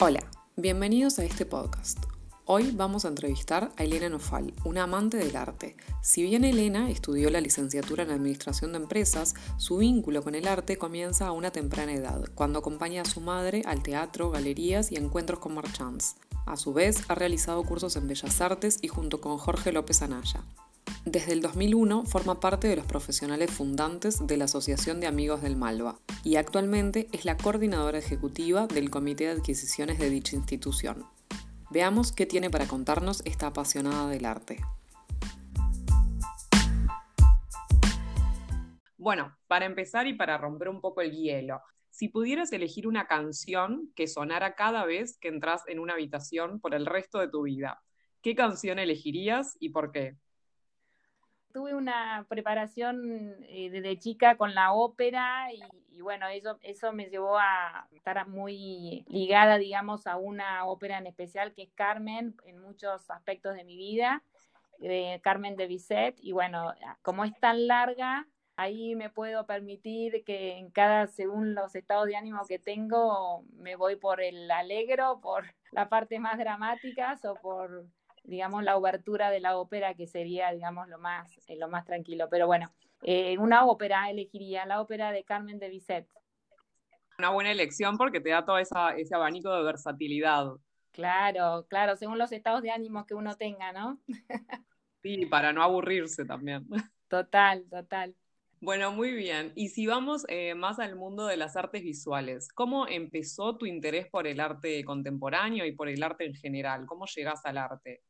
Hola, 0.00 0.20
bienvenidos 0.54 1.18
a 1.18 1.24
este 1.24 1.44
podcast. 1.44 1.98
Hoy 2.44 2.70
vamos 2.70 3.04
a 3.04 3.08
entrevistar 3.08 3.72
a 3.76 3.82
Elena 3.82 4.08
Nofal, 4.08 4.54
una 4.64 4.84
amante 4.84 5.16
del 5.16 5.34
arte. 5.34 5.76
Si 6.02 6.22
bien 6.22 6.44
Elena 6.44 6.88
estudió 6.88 7.30
la 7.30 7.40
licenciatura 7.40 8.04
en 8.04 8.12
Administración 8.12 8.70
de 8.70 8.78
Empresas, 8.78 9.34
su 9.56 9.78
vínculo 9.78 10.22
con 10.22 10.36
el 10.36 10.46
arte 10.46 10.76
comienza 10.76 11.26
a 11.26 11.32
una 11.32 11.50
temprana 11.50 11.94
edad, 11.94 12.22
cuando 12.36 12.60
acompaña 12.60 13.02
a 13.02 13.06
su 13.06 13.20
madre 13.20 13.64
al 13.66 13.82
teatro, 13.82 14.30
galerías 14.30 14.92
y 14.92 14.96
encuentros 14.98 15.40
con 15.40 15.54
marchands. 15.54 16.14
A 16.46 16.56
su 16.56 16.72
vez, 16.72 17.02
ha 17.08 17.16
realizado 17.16 17.64
cursos 17.64 17.96
en 17.96 18.06
Bellas 18.06 18.40
Artes 18.40 18.78
y 18.80 18.86
junto 18.86 19.20
con 19.20 19.36
Jorge 19.36 19.72
López 19.72 20.00
Anaya. 20.02 20.44
Desde 21.10 21.32
el 21.32 21.40
2001 21.40 22.04
forma 22.04 22.38
parte 22.38 22.68
de 22.68 22.76
los 22.76 22.84
profesionales 22.84 23.50
fundantes 23.50 24.26
de 24.26 24.36
la 24.36 24.44
Asociación 24.44 25.00
de 25.00 25.06
Amigos 25.06 25.40
del 25.40 25.56
Malva 25.56 25.98
y 26.22 26.36
actualmente 26.36 27.08
es 27.12 27.24
la 27.24 27.38
coordinadora 27.38 27.96
ejecutiva 27.96 28.66
del 28.66 28.90
Comité 28.90 29.24
de 29.24 29.30
Adquisiciones 29.30 29.98
de 29.98 30.10
dicha 30.10 30.36
institución. 30.36 31.06
Veamos 31.70 32.12
qué 32.12 32.26
tiene 32.26 32.50
para 32.50 32.66
contarnos 32.66 33.22
esta 33.24 33.46
apasionada 33.46 34.10
del 34.10 34.26
arte. 34.26 34.58
Bueno, 38.98 39.34
para 39.46 39.64
empezar 39.64 40.06
y 40.06 40.12
para 40.12 40.36
romper 40.36 40.68
un 40.68 40.82
poco 40.82 41.00
el 41.00 41.12
hielo, 41.12 41.62
si 41.88 42.08
pudieras 42.08 42.52
elegir 42.52 42.86
una 42.86 43.06
canción 43.06 43.90
que 43.96 44.08
sonara 44.08 44.56
cada 44.56 44.84
vez 44.84 45.16
que 45.18 45.28
entras 45.28 45.62
en 45.68 45.78
una 45.78 45.94
habitación 45.94 46.60
por 46.60 46.74
el 46.74 46.84
resto 46.84 47.18
de 47.18 47.28
tu 47.28 47.44
vida, 47.44 47.80
¿qué 48.20 48.34
canción 48.34 48.78
elegirías 48.78 49.56
y 49.58 49.70
por 49.70 49.90
qué? 49.90 50.18
Tuve 51.58 51.74
una 51.74 52.24
preparación 52.28 53.34
eh, 53.48 53.68
desde 53.70 53.98
chica 53.98 54.36
con 54.36 54.54
la 54.54 54.72
ópera 54.72 55.48
y, 55.90 56.00
bueno, 56.00 56.28
eso, 56.28 56.56
eso 56.62 56.92
me 56.92 57.06
llevó 57.06 57.36
a 57.36 57.88
estar 57.90 58.28
muy 58.28 59.04
ligada, 59.08 59.58
digamos, 59.58 60.06
a 60.06 60.18
una 60.18 60.64
ópera 60.66 60.98
en 60.98 61.08
especial 61.08 61.52
que 61.54 61.62
es 61.62 61.72
Carmen 61.74 62.36
en 62.44 62.60
muchos 62.60 63.10
aspectos 63.10 63.56
de 63.56 63.64
mi 63.64 63.76
vida, 63.76 64.22
Carmen 65.20 65.56
de 65.56 65.66
Bizet. 65.66 66.14
Y 66.20 66.30
bueno, 66.30 66.72
como 67.02 67.24
es 67.24 67.32
tan 67.40 67.66
larga, 67.66 68.28
ahí 68.54 68.94
me 68.94 69.10
puedo 69.10 69.44
permitir 69.44 70.22
que 70.24 70.58
en 70.58 70.70
cada, 70.70 71.08
según 71.08 71.56
los 71.56 71.74
estados 71.74 72.06
de 72.06 72.14
ánimo 72.14 72.46
que 72.46 72.60
tengo, 72.60 73.42
me 73.56 73.74
voy 73.74 73.96
por 73.96 74.20
el 74.20 74.48
alegro, 74.48 75.18
por 75.20 75.52
la 75.72 75.88
parte 75.88 76.20
más 76.20 76.38
dramáticas 76.38 77.24
o 77.24 77.34
por 77.34 77.84
digamos, 78.28 78.62
la 78.62 78.76
obertura 78.76 79.30
de 79.30 79.40
la 79.40 79.56
ópera, 79.56 79.94
que 79.94 80.06
sería, 80.06 80.52
digamos, 80.52 80.88
lo 80.88 80.98
más, 80.98 81.36
eh, 81.48 81.56
lo 81.56 81.68
más 81.68 81.84
tranquilo. 81.84 82.28
Pero 82.30 82.46
bueno, 82.46 82.70
eh, 83.02 83.36
una 83.38 83.64
ópera 83.64 84.10
elegiría 84.10 84.66
la 84.66 84.80
ópera 84.80 85.12
de 85.12 85.24
Carmen 85.24 85.58
de 85.58 85.68
Bizet. 85.68 86.06
Una 87.18 87.30
buena 87.30 87.50
elección 87.50 87.96
porque 87.96 88.20
te 88.20 88.30
da 88.30 88.44
todo 88.44 88.58
esa, 88.58 88.94
ese 88.96 89.14
abanico 89.14 89.52
de 89.52 89.64
versatilidad. 89.64 90.46
Claro, 90.92 91.66
claro, 91.68 91.96
según 91.96 92.18
los 92.18 92.30
estados 92.32 92.62
de 92.62 92.70
ánimo 92.70 93.06
que 93.06 93.14
uno 93.14 93.36
tenga, 93.36 93.72
¿no? 93.72 93.98
sí, 95.02 95.26
para 95.26 95.52
no 95.52 95.62
aburrirse 95.62 96.24
también. 96.24 96.66
Total, 97.08 97.64
total. 97.70 98.14
Bueno, 98.60 98.90
muy 98.92 99.12
bien. 99.12 99.52
Y 99.54 99.68
si 99.68 99.86
vamos 99.86 100.24
eh, 100.28 100.54
más 100.54 100.80
al 100.80 100.96
mundo 100.96 101.26
de 101.26 101.36
las 101.36 101.56
artes 101.56 101.82
visuales, 101.82 102.48
¿cómo 102.52 102.88
empezó 102.88 103.56
tu 103.56 103.66
interés 103.66 104.08
por 104.08 104.26
el 104.26 104.40
arte 104.40 104.84
contemporáneo 104.84 105.64
y 105.64 105.72
por 105.72 105.88
el 105.88 106.02
arte 106.02 106.26
en 106.26 106.34
general? 106.34 106.84
¿Cómo 106.86 107.06
llegas 107.06 107.46
al 107.46 107.56
arte? 107.56 108.02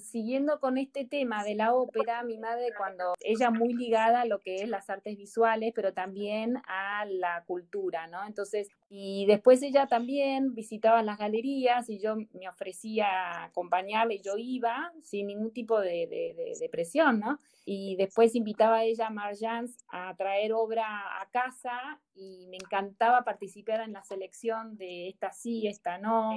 Siguiendo 0.00 0.58
con 0.60 0.78
este 0.78 1.04
tema 1.04 1.44
de 1.44 1.54
la 1.54 1.74
ópera, 1.74 2.22
mi 2.22 2.38
madre 2.38 2.72
cuando 2.76 3.14
ella 3.20 3.50
muy 3.50 3.72
ligada 3.74 4.22
a 4.22 4.26
lo 4.26 4.40
que 4.40 4.56
es 4.56 4.68
las 4.68 4.90
artes 4.90 5.16
visuales, 5.16 5.72
pero 5.74 5.92
también 5.92 6.56
a 6.66 7.04
la 7.06 7.44
cultura, 7.46 8.06
¿no? 8.06 8.24
Entonces, 8.26 8.68
y 8.96 9.26
después 9.26 9.60
ella 9.64 9.88
también 9.88 10.54
visitaba 10.54 11.02
las 11.02 11.18
galerías 11.18 11.90
y 11.90 11.98
yo 11.98 12.14
me 12.14 12.48
ofrecía 12.48 13.06
a 13.06 13.44
acompañarle 13.46 14.14
y 14.14 14.22
yo 14.22 14.34
iba 14.36 14.92
sin 15.02 15.26
ningún 15.26 15.52
tipo 15.52 15.80
de, 15.80 16.06
de, 16.60 16.68
presión, 16.68 17.18
¿no? 17.18 17.40
Y 17.64 17.96
después 17.96 18.36
invitaba 18.36 18.76
a 18.76 18.84
ella 18.84 19.08
a 19.08 19.10
Marjans 19.10 19.84
a 19.88 20.14
traer 20.14 20.52
obra 20.52 20.86
a 21.20 21.28
casa 21.30 22.00
y 22.14 22.46
me 22.48 22.56
encantaba 22.56 23.24
participar 23.24 23.80
en 23.80 23.92
la 23.92 24.04
selección 24.04 24.76
de 24.76 25.08
esta 25.08 25.32
sí, 25.32 25.66
esta 25.66 25.98
no. 25.98 26.30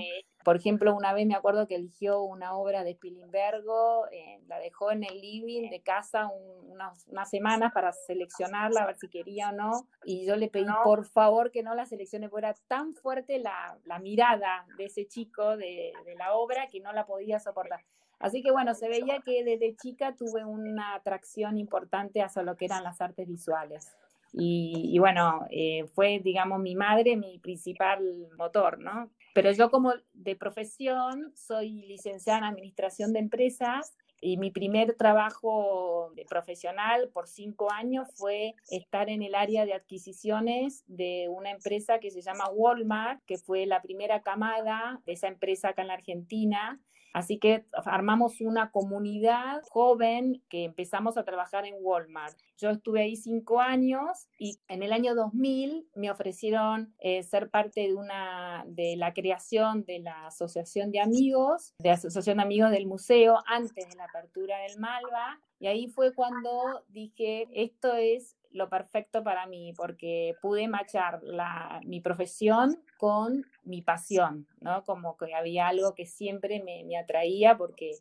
Por 0.43 0.55
ejemplo, 0.55 0.95
una 0.95 1.13
vez 1.13 1.27
me 1.27 1.35
acuerdo 1.35 1.67
que 1.67 1.75
eligió 1.75 2.21
una 2.21 2.55
obra 2.55 2.83
de 2.83 2.93
Spilimbergo, 2.93 4.07
eh, 4.11 4.39
la 4.47 4.59
dejó 4.59 4.91
en 4.91 5.03
el 5.03 5.19
living 5.19 5.69
de 5.69 5.81
casa 5.81 6.29
unas, 6.29 7.29
semanas 7.29 7.73
para 7.73 7.91
seleccionarla, 7.91 8.83
a 8.83 8.87
ver 8.87 8.95
si 8.95 9.09
quería 9.09 9.49
o 9.49 9.51
no, 9.51 9.87
y 10.05 10.25
yo 10.25 10.35
le 10.35 10.47
pedí 10.47 10.71
por 10.83 11.05
favor 11.05 11.51
que 11.51 11.63
no 11.63 11.75
la 11.75 11.85
seleccione, 11.85 12.29
porque 12.29 12.46
tan 12.67 12.93
fuerte 12.93 13.39
la, 13.39 13.77
mirada 13.99 14.65
de 14.77 14.85
ese 14.85 15.07
chico 15.07 15.57
de, 15.57 15.93
de 16.05 16.15
la 16.15 16.33
obra 16.33 16.67
que 16.67 16.79
no 16.79 16.93
la 16.93 17.05
podía 17.05 17.39
soportar. 17.39 17.81
Así 18.19 18.41
que 18.41 18.51
bueno, 18.51 18.73
se 18.73 18.89
veía 18.89 19.19
que 19.19 19.43
desde 19.43 19.75
chica 19.75 20.15
tuve 20.15 20.43
una 20.43 20.95
atracción 20.95 21.57
importante 21.57 22.21
hacia 22.21 22.41
lo 22.41 22.57
que 22.57 22.65
eran 22.65 22.83
las 22.83 22.99
artes 23.01 23.27
visuales. 23.27 23.95
Y, 24.33 24.97
bueno, 24.99 25.47
eh, 25.49 25.85
fue, 25.95 26.19
digamos, 26.19 26.59
mi 26.59 26.75
madre 26.75 27.15
mi 27.15 27.39
principal 27.39 28.27
motor, 28.37 28.77
¿no? 28.77 29.09
Pero 29.33 29.51
yo 29.51 29.71
como 29.71 29.93
de 30.13 30.35
profesión 30.35 31.31
soy 31.35 31.85
licenciada 31.87 32.39
en 32.39 32.43
Administración 32.45 33.13
de 33.13 33.19
Empresas 33.19 33.95
y 34.19 34.37
mi 34.37 34.51
primer 34.51 34.95
trabajo 34.95 36.11
de 36.15 36.25
profesional 36.25 37.09
por 37.13 37.27
cinco 37.27 37.71
años 37.71 38.07
fue 38.15 38.55
estar 38.69 39.09
en 39.09 39.21
el 39.21 39.35
área 39.35 39.65
de 39.65 39.73
adquisiciones 39.73 40.83
de 40.87 41.27
una 41.29 41.51
empresa 41.51 41.99
que 41.99 42.11
se 42.11 42.21
llama 42.21 42.49
Walmart, 42.49 43.21
que 43.25 43.37
fue 43.37 43.65
la 43.65 43.81
primera 43.81 44.21
camada 44.21 45.01
de 45.05 45.13
esa 45.13 45.27
empresa 45.27 45.69
acá 45.69 45.81
en 45.81 45.89
la 45.89 45.93
Argentina 45.95 46.79
Así 47.17 47.39
que 47.39 47.65
armamos 47.83 48.41
una 48.41 48.69
comunidad 48.69 49.63
joven 49.71 50.43
que 50.49 50.65
empezamos 50.65 51.17
a 51.17 51.23
trabajar 51.23 51.65
en 51.65 51.73
Walmart. 51.79 52.37
Yo 52.59 52.69
estuve 52.69 53.01
ahí 53.01 53.15
cinco 53.15 53.59
años 53.59 54.27
y 54.37 54.59
en 54.67 54.83
el 54.83 54.93
año 54.93 55.15
2000 55.15 55.89
me 55.95 56.11
ofrecieron 56.11 56.93
eh, 56.99 57.23
ser 57.23 57.49
parte 57.49 57.81
de, 57.81 57.95
una, 57.95 58.65
de 58.67 58.97
la 58.97 59.15
creación 59.15 59.83
de 59.85 59.97
la 59.97 60.27
Asociación 60.27 60.91
de 60.91 60.99
Amigos, 60.99 61.73
de 61.79 61.89
Asociación 61.89 62.37
de 62.37 62.43
Amigos 62.43 62.69
del 62.69 62.85
Museo, 62.85 63.37
antes 63.47 63.89
de 63.89 63.95
la 63.95 64.03
apertura 64.03 64.59
del 64.59 64.77
Malva. 64.77 65.39
Y 65.59 65.67
ahí 65.67 65.87
fue 65.87 66.13
cuando 66.13 66.83
dije, 66.89 67.47
esto 67.53 67.95
es 67.95 68.37
lo 68.51 68.69
perfecto 68.69 69.23
para 69.23 69.45
mí, 69.47 69.73
porque 69.75 70.35
pude 70.41 70.67
machar 70.67 71.21
la, 71.23 71.81
mi 71.85 72.01
profesión 72.01 72.77
con 72.97 73.45
mi 73.63 73.81
pasión, 73.81 74.47
¿no? 74.61 74.83
Como 74.83 75.17
que 75.17 75.33
había 75.33 75.67
algo 75.67 75.93
que 75.95 76.05
siempre 76.05 76.61
me, 76.63 76.83
me 76.83 76.97
atraía, 76.97 77.57
porque 77.57 77.91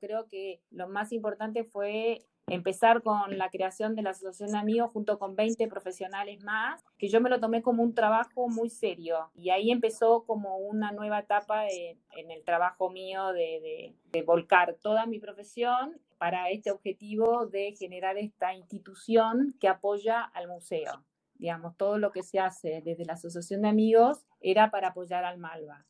creo 0.00 0.28
que 0.28 0.60
lo 0.70 0.88
más 0.88 1.12
importante 1.12 1.64
fue 1.64 2.26
empezar 2.46 3.02
con 3.02 3.38
la 3.38 3.48
creación 3.48 3.94
de 3.94 4.02
la 4.02 4.10
Asociación 4.10 4.52
de 4.52 4.58
Amigos 4.58 4.90
junto 4.92 5.18
con 5.18 5.34
20 5.34 5.66
profesionales 5.68 6.42
más, 6.44 6.84
que 6.98 7.08
yo 7.08 7.20
me 7.20 7.30
lo 7.30 7.40
tomé 7.40 7.62
como 7.62 7.82
un 7.82 7.94
trabajo 7.94 8.48
muy 8.48 8.68
serio. 8.68 9.30
Y 9.34 9.50
ahí 9.50 9.70
empezó 9.70 10.24
como 10.26 10.58
una 10.58 10.92
nueva 10.92 11.20
etapa 11.20 11.66
en 11.68 12.30
el 12.30 12.44
trabajo 12.44 12.90
mío 12.90 13.32
de, 13.32 13.94
de, 14.12 14.22
volcar 14.22 14.76
toda 14.80 15.06
mi 15.06 15.18
profesión 15.18 16.00
para 16.18 16.50
este 16.50 16.70
objetivo 16.70 17.46
de 17.46 17.74
generar 17.78 18.18
esta 18.18 18.54
institución 18.54 19.54
que 19.60 19.68
apoya 19.68 20.22
al 20.22 20.48
museo. 20.48 21.04
Digamos, 21.34 21.76
todo 21.76 21.98
lo 21.98 22.12
que 22.12 22.22
se 22.22 22.38
hace 22.38 22.80
desde 22.84 23.04
la 23.04 23.14
Asociación 23.14 23.62
de 23.62 23.68
Amigos 23.68 24.24
era 24.40 24.70
para 24.70 24.88
apoyar 24.88 25.24
al 25.24 25.38
Malva. 25.38 25.84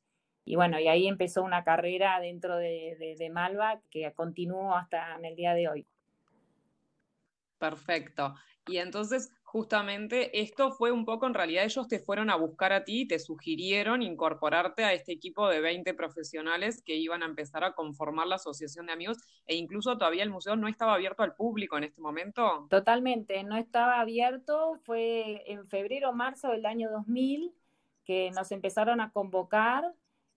Y 0.44 0.56
bueno, 0.56 0.78
y 0.78 0.88
ahí 0.88 1.06
empezó 1.06 1.42
una 1.42 1.64
carrera 1.64 2.20
dentro 2.20 2.56
de, 2.56 3.30
Malva 3.32 3.80
que 3.90 4.12
continuó 4.14 4.74
hasta 4.74 5.16
el 5.22 5.36
día 5.36 5.54
de 5.54 5.68
hoy. 5.68 5.86
Perfecto. 7.58 8.34
Y 8.66 8.78
entonces, 8.78 9.32
justamente, 9.54 10.40
esto 10.40 10.72
fue 10.72 10.90
un 10.90 11.04
poco, 11.04 11.28
en 11.28 11.34
realidad, 11.34 11.62
ellos 11.62 11.86
te 11.86 12.00
fueron 12.00 12.28
a 12.28 12.34
buscar 12.34 12.72
a 12.72 12.82
ti 12.82 13.02
y 13.02 13.06
te 13.06 13.20
sugirieron 13.20 14.02
incorporarte 14.02 14.82
a 14.82 14.92
este 14.92 15.12
equipo 15.12 15.48
de 15.48 15.60
20 15.60 15.94
profesionales 15.94 16.82
que 16.82 16.96
iban 16.96 17.22
a 17.22 17.26
empezar 17.26 17.62
a 17.62 17.72
conformar 17.72 18.26
la 18.26 18.34
asociación 18.34 18.86
de 18.86 18.94
amigos 18.94 19.18
e 19.46 19.54
incluso 19.54 19.96
todavía 19.96 20.24
el 20.24 20.30
museo 20.30 20.56
no 20.56 20.66
estaba 20.66 20.94
abierto 20.94 21.22
al 21.22 21.36
público 21.36 21.78
en 21.78 21.84
este 21.84 22.00
momento. 22.00 22.66
Totalmente, 22.68 23.44
no 23.44 23.56
estaba 23.56 24.00
abierto, 24.00 24.80
fue 24.82 25.44
en 25.46 25.68
febrero, 25.68 26.12
marzo 26.12 26.48
del 26.48 26.66
año 26.66 26.90
2000 26.90 27.54
que 28.04 28.32
nos 28.32 28.50
empezaron 28.50 29.00
a 29.00 29.12
convocar, 29.12 29.84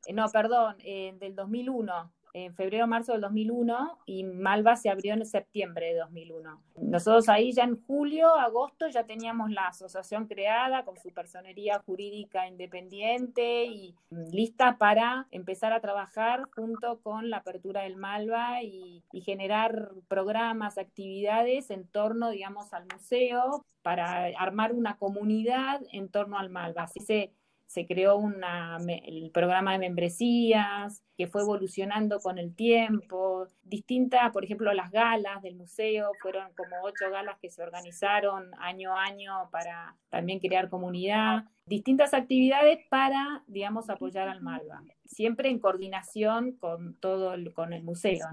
eh, 0.06 0.14
no, 0.14 0.30
perdón, 0.30 0.76
eh, 0.84 1.16
del 1.18 1.34
2001 1.34 2.14
en 2.34 2.54
febrero 2.56 2.88
marzo 2.88 3.14
del 3.14 3.22
2001 3.22 4.00
y 4.06 4.24
Malva 4.24 4.76
se 4.76 4.90
abrió 4.90 5.14
en 5.14 5.26
septiembre 5.26 5.94
de 5.94 6.00
2001. 6.00 6.62
Nosotros 6.78 7.30
ahí 7.30 7.52
ya 7.52 7.64
en 7.64 7.82
julio, 7.84 8.34
agosto 8.36 8.88
ya 8.88 9.06
teníamos 9.06 9.52
la 9.52 9.68
asociación 9.68 10.28
creada 10.28 10.86
con 10.86 10.98
su 10.98 11.10
personería 11.10 11.80
jurídica 11.80 12.48
independiente 12.48 13.66
y 13.66 13.96
lista 14.10 14.78
para 14.78 15.28
empezar 15.32 15.74
a 15.74 15.82
trabajar 15.82 16.44
junto 16.56 17.02
con 17.02 17.30
la 17.30 17.38
apertura 17.38 17.82
del 17.82 17.96
Malva 17.96 18.64
y, 18.64 19.04
generar 19.26 19.92
programas, 20.08 20.78
actividades 20.78 21.70
en 21.70 21.88
torno, 21.88 22.30
digamos, 22.30 22.74
al 22.74 22.86
museo 22.94 23.66
para 23.82 24.26
armar 24.38 24.74
una 24.74 24.98
comunidad 24.98 25.82
en 25.92 26.10
torno 26.10 26.38
al 26.38 26.50
Malva. 26.50 26.84
Así 26.84 27.00
se 27.00 27.34
se 27.68 27.86
creó 27.86 28.16
una, 28.16 28.78
el 28.78 29.30
programa 29.34 29.74
de 29.74 29.80
membresías, 29.80 31.04
que 31.18 31.28
fue 31.28 31.42
evolucionando 31.42 32.20
con 32.22 32.38
el 32.40 32.56
tiempo. 32.56 33.46
Distintas, 33.64 34.32
por 34.32 34.46
ejemplo, 34.46 34.74
las 34.74 34.90
galas 34.90 35.42
del 35.44 35.56
museo, 35.56 36.12
fueron 36.22 36.54
como 36.56 36.78
ocho 36.84 37.12
galas 37.12 37.38
que 37.42 37.50
se 37.50 37.62
organizaron 37.62 38.52
año 38.60 38.96
a 38.96 39.04
año 39.04 39.50
para 39.52 39.98
también 40.10 40.40
crear 40.40 40.70
comunidad. 40.70 41.44
Distintas 41.66 42.14
actividades 42.14 42.80
para, 42.90 43.44
digamos, 43.48 43.90
apoyar 43.90 44.30
al 44.30 44.42
Malva, 44.42 44.82
siempre 45.06 45.50
en 45.50 45.60
coordinación 45.60 46.54
con 46.54 46.94
todo 46.96 47.34
el, 47.34 47.54
con 47.54 47.74
el 47.74 47.84
museo. 47.84 48.28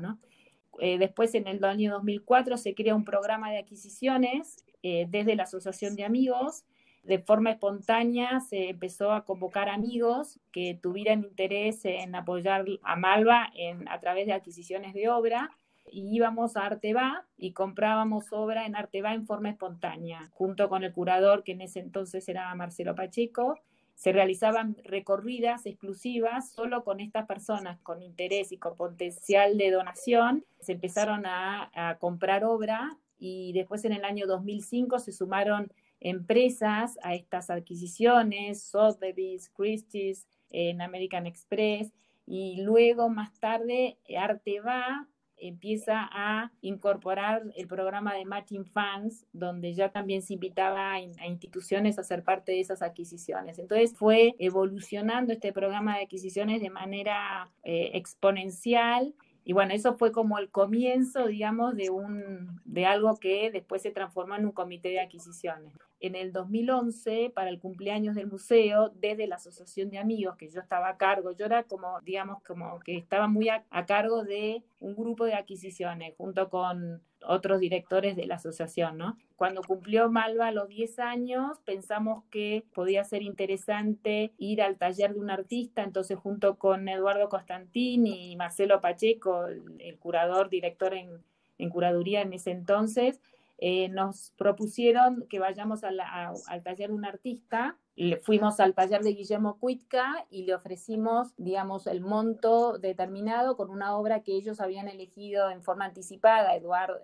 Eh, 0.78 0.96
después, 0.98 1.34
en 1.34 1.48
el 1.48 1.62
año 1.64 1.92
2004, 1.94 2.56
se 2.56 2.74
crea 2.74 2.94
un 2.94 3.04
programa 3.04 3.50
de 3.50 3.58
adquisiciones 3.58 4.64
eh, 4.84 5.06
desde 5.08 5.34
la 5.34 5.42
Asociación 5.42 5.96
de 5.96 6.04
Amigos 6.04 6.64
de 7.04 7.18
forma 7.18 7.50
espontánea 7.50 8.40
se 8.40 8.70
empezó 8.70 9.12
a 9.12 9.24
convocar 9.24 9.68
amigos 9.68 10.40
que 10.52 10.78
tuvieran 10.82 11.22
interés 11.22 11.84
en 11.84 12.14
apoyar 12.14 12.64
a 12.82 12.96
Malva 12.96 13.50
en, 13.54 13.86
a 13.88 14.00
través 14.00 14.26
de 14.26 14.32
adquisiciones 14.32 14.94
de 14.94 15.08
obra 15.08 15.50
y 15.90 16.16
íbamos 16.16 16.56
a 16.56 16.66
Arteba 16.66 17.26
y 17.36 17.52
comprábamos 17.52 18.32
obra 18.32 18.66
en 18.66 18.74
Arteba 18.74 19.14
en 19.14 19.26
forma 19.26 19.50
espontánea, 19.50 20.30
junto 20.32 20.68
con 20.68 20.82
el 20.82 20.92
curador 20.92 21.44
que 21.44 21.52
en 21.52 21.60
ese 21.60 21.80
entonces 21.80 22.28
era 22.28 22.54
Marcelo 22.54 22.94
Pacheco. 22.94 23.60
Se 23.94 24.12
realizaban 24.12 24.76
recorridas 24.82 25.66
exclusivas 25.66 26.50
solo 26.50 26.82
con 26.82 27.00
estas 27.00 27.26
personas 27.26 27.78
con 27.80 28.02
interés 28.02 28.50
y 28.50 28.58
con 28.58 28.76
potencial 28.76 29.56
de 29.56 29.70
donación. 29.70 30.44
Se 30.58 30.72
empezaron 30.72 31.26
a, 31.26 31.96
comprar 32.00 32.44
obra 32.44 32.98
y 33.18 33.52
después 33.52 33.84
en 33.84 33.92
el 33.92 34.04
año 34.04 34.26
2005 34.26 34.98
se 34.98 35.12
sumaron 35.12 35.72
empresas 36.04 36.96
a 37.02 37.14
estas 37.14 37.50
adquisiciones, 37.50 38.62
Sotheby's, 38.62 39.50
Christie's, 39.50 40.28
en 40.50 40.80
American 40.80 41.26
Express, 41.26 41.92
y 42.26 42.62
luego 42.62 43.08
más 43.08 43.38
tarde 43.40 43.98
Arteva 44.16 45.08
empieza 45.36 46.08
a 46.12 46.52
incorporar 46.60 47.42
el 47.56 47.66
programa 47.66 48.14
de 48.14 48.24
Matching 48.24 48.64
Funds, 48.66 49.26
donde 49.32 49.74
ya 49.74 49.90
también 49.90 50.22
se 50.22 50.34
invitaba 50.34 50.92
a, 50.92 51.00
instituciones 51.00 51.98
a 51.98 52.04
ser 52.04 52.22
parte 52.22 52.52
de 52.52 52.60
esas 52.60 52.82
adquisiciones. 52.82 53.58
Entonces 53.58 53.94
fue 53.96 54.34
evolucionando 54.38 55.32
este 55.32 55.52
programa 55.52 55.96
de 55.96 56.04
adquisiciones 56.04 56.62
de 56.62 56.70
manera 56.70 57.50
eh, 57.64 57.90
exponencial 57.94 59.14
y 59.44 59.52
bueno, 59.52 59.74
eso 59.74 59.94
fue 59.94 60.10
como 60.10 60.38
el 60.38 60.50
comienzo, 60.50 61.26
digamos, 61.26 61.76
de, 61.76 61.90
un, 61.90 62.60
de 62.64 62.86
algo 62.86 63.16
que 63.18 63.50
después 63.50 63.82
se 63.82 63.90
transformó 63.90 64.36
en 64.36 64.46
un 64.46 64.52
comité 64.52 64.88
de 64.88 65.00
adquisiciones. 65.00 65.74
En 66.00 66.14
el 66.14 66.32
2011, 66.32 67.30
para 67.34 67.50
el 67.50 67.58
cumpleaños 67.58 68.14
del 68.14 68.26
museo, 68.26 68.90
desde 68.94 69.26
la 69.26 69.36
Asociación 69.36 69.90
de 69.90 69.98
Amigos, 69.98 70.36
que 70.36 70.48
yo 70.48 70.60
estaba 70.60 70.88
a 70.88 70.96
cargo, 70.96 71.32
yo 71.32 71.44
era 71.44 71.64
como, 71.64 72.00
digamos, 72.00 72.42
como 72.42 72.80
que 72.80 72.96
estaba 72.96 73.28
muy 73.28 73.50
a 73.50 73.86
cargo 73.86 74.24
de 74.24 74.62
un 74.80 74.94
grupo 74.94 75.26
de 75.26 75.34
adquisiciones, 75.34 76.14
junto 76.16 76.48
con 76.48 77.02
otros 77.26 77.60
directores 77.60 78.16
de 78.16 78.26
la 78.26 78.36
asociación, 78.36 78.98
¿no? 78.98 79.16
Cuando 79.36 79.62
cumplió 79.62 80.10
Malva 80.10 80.50
los 80.52 80.68
10 80.68 80.98
años, 80.98 81.58
pensamos 81.64 82.24
que 82.30 82.64
podía 82.74 83.04
ser 83.04 83.22
interesante 83.22 84.32
ir 84.38 84.62
al 84.62 84.76
taller 84.76 85.14
de 85.14 85.20
un 85.20 85.30
artista, 85.30 85.82
entonces 85.82 86.18
junto 86.18 86.56
con 86.56 86.88
Eduardo 86.88 87.28
Constantini 87.28 88.32
y 88.32 88.36
Marcelo 88.36 88.80
Pacheco, 88.80 89.46
el, 89.46 89.98
curador, 89.98 90.48
director 90.48 90.94
en, 90.94 91.24
en 91.58 91.68
curaduría 91.70 92.22
en 92.22 92.32
ese 92.32 92.50
entonces, 92.50 93.20
eh, 93.58 93.88
nos 93.88 94.32
propusieron 94.36 95.26
que 95.28 95.38
vayamos 95.38 95.84
al 95.84 96.62
taller 96.62 96.88
de 96.88 96.94
un 96.94 97.04
artista. 97.04 97.78
Le 97.96 98.16
fuimos 98.16 98.58
al 98.58 98.74
taller 98.74 99.02
de 99.02 99.12
Guillermo 99.12 99.56
Cuitca 99.60 100.26
y 100.28 100.44
le 100.44 100.54
ofrecimos, 100.54 101.32
digamos, 101.36 101.86
el 101.86 102.00
monto 102.00 102.78
determinado 102.78 103.56
con 103.56 103.70
una 103.70 103.96
obra 103.96 104.24
que 104.24 104.34
ellos 104.34 104.60
habían 104.60 104.88
elegido 104.88 105.48
en 105.48 105.62
forma 105.62 105.84
anticipada, 105.84 106.56
Eduardo, 106.56 107.00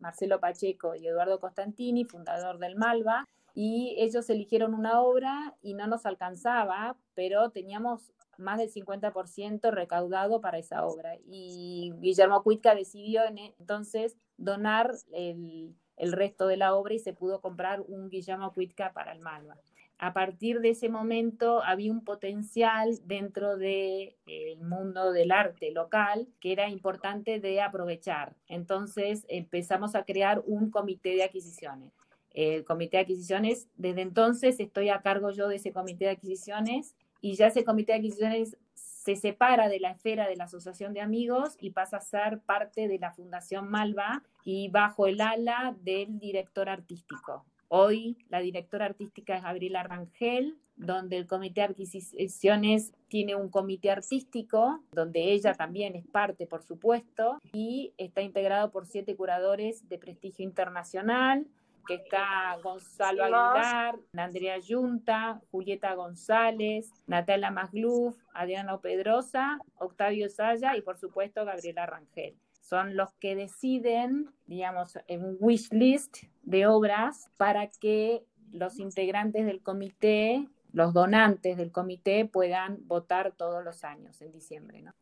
Marcelo 0.00 0.38
Pacheco 0.38 0.94
y 0.94 1.06
Eduardo 1.06 1.40
Costantini, 1.40 2.04
fundador 2.04 2.58
del 2.58 2.76
Malva. 2.76 3.24
Y 3.54 3.96
ellos 3.98 4.28
eligieron 4.28 4.74
una 4.74 5.00
obra 5.00 5.56
y 5.62 5.72
no 5.72 5.86
nos 5.86 6.04
alcanzaba, 6.04 6.98
pero 7.14 7.48
teníamos 7.50 8.12
más 8.36 8.58
del 8.58 8.70
50% 8.70 9.70
recaudado 9.70 10.42
para 10.42 10.58
esa 10.58 10.84
obra. 10.84 11.16
Y 11.24 11.94
Guillermo 12.00 12.42
Cuitca 12.42 12.74
decidió 12.74 13.22
entonces 13.24 14.18
donar 14.36 14.92
el, 15.12 15.74
el 15.96 16.12
resto 16.12 16.46
de 16.46 16.58
la 16.58 16.74
obra 16.74 16.92
y 16.92 16.98
se 16.98 17.14
pudo 17.14 17.40
comprar 17.40 17.80
un 17.80 18.10
Guillermo 18.10 18.52
Cuitca 18.52 18.92
para 18.92 19.12
el 19.12 19.20
Malva. 19.20 19.56
A 19.98 20.12
partir 20.12 20.60
de 20.60 20.70
ese 20.70 20.90
momento 20.90 21.62
había 21.64 21.90
un 21.90 22.04
potencial 22.04 22.98
dentro 23.04 23.56
del 23.56 24.14
de, 24.26 24.58
mundo 24.60 25.10
del 25.12 25.32
arte 25.32 25.70
local 25.70 26.28
que 26.38 26.52
era 26.52 26.68
importante 26.68 27.40
de 27.40 27.62
aprovechar. 27.62 28.34
Entonces 28.46 29.24
empezamos 29.28 29.94
a 29.94 30.04
crear 30.04 30.42
un 30.46 30.70
comité 30.70 31.10
de 31.10 31.24
adquisiciones. 31.24 31.92
El 32.34 32.64
comité 32.66 32.98
de 32.98 33.04
adquisiciones, 33.04 33.68
desde 33.76 34.02
entonces 34.02 34.60
estoy 34.60 34.90
a 34.90 35.00
cargo 35.00 35.30
yo 35.30 35.48
de 35.48 35.56
ese 35.56 35.72
comité 35.72 36.04
de 36.04 36.10
adquisiciones 36.10 36.94
y 37.22 37.34
ya 37.34 37.46
ese 37.46 37.64
comité 37.64 37.92
de 37.92 37.98
adquisiciones 37.98 38.58
se 38.74 39.16
separa 39.16 39.68
de 39.68 39.80
la 39.80 39.92
esfera 39.92 40.28
de 40.28 40.36
la 40.36 40.44
Asociación 40.44 40.92
de 40.92 41.00
Amigos 41.00 41.56
y 41.58 41.70
pasa 41.70 41.96
a 41.96 42.00
ser 42.00 42.40
parte 42.40 42.88
de 42.88 42.98
la 42.98 43.12
Fundación 43.12 43.70
Malva 43.70 44.22
y 44.44 44.68
bajo 44.68 45.06
el 45.06 45.22
ala 45.22 45.74
del 45.80 46.18
director 46.18 46.68
artístico. 46.68 47.46
Hoy 47.68 48.16
la 48.28 48.40
directora 48.40 48.86
artística 48.86 49.36
es 49.36 49.42
Gabriela 49.42 49.82
Rangel, 49.82 50.56
donde 50.76 51.16
el 51.16 51.26
comité 51.26 51.62
de 51.62 51.68
adquisiciones 51.68 52.92
tiene 53.08 53.34
un 53.34 53.48
comité 53.48 53.90
artístico, 53.90 54.80
donde 54.92 55.32
ella 55.32 55.54
también 55.54 55.96
es 55.96 56.06
parte, 56.06 56.46
por 56.46 56.62
supuesto, 56.62 57.40
y 57.52 57.94
está 57.96 58.20
integrado 58.22 58.70
por 58.70 58.86
siete 58.86 59.16
curadores 59.16 59.88
de 59.88 59.98
prestigio 59.98 60.44
internacional, 60.44 61.46
que 61.86 61.94
está 61.94 62.58
Gonzalo 62.62 63.24
Aguilar, 63.24 63.96
Andrea 64.16 64.58
Yunta, 64.58 65.40
Julieta 65.50 65.94
González, 65.94 66.92
Natalia 67.06 67.50
Magluf, 67.50 68.16
Adriano 68.34 68.80
Pedrosa, 68.80 69.58
Octavio 69.76 70.28
Saya 70.28 70.76
y 70.76 70.82
por 70.82 70.98
supuesto 70.98 71.44
Gabriela 71.44 71.86
Rangel. 71.86 72.36
Son 72.68 72.96
los 72.96 73.12
que 73.20 73.36
deciden, 73.36 74.34
digamos, 74.46 74.98
en 75.06 75.24
un 75.24 75.36
wish 75.38 75.70
list 75.70 76.24
de 76.42 76.66
obras 76.66 77.30
para 77.36 77.70
que 77.70 78.24
los 78.50 78.80
integrantes 78.80 79.46
del 79.46 79.62
comité, 79.62 80.48
los 80.72 80.92
donantes 80.92 81.56
del 81.56 81.70
comité 81.70 82.24
puedan 82.24 82.78
votar 82.88 83.32
todos 83.36 83.64
los 83.64 83.84
años 83.84 84.20
en 84.20 84.32
diciembre, 84.32 84.82
¿no? 84.82 84.94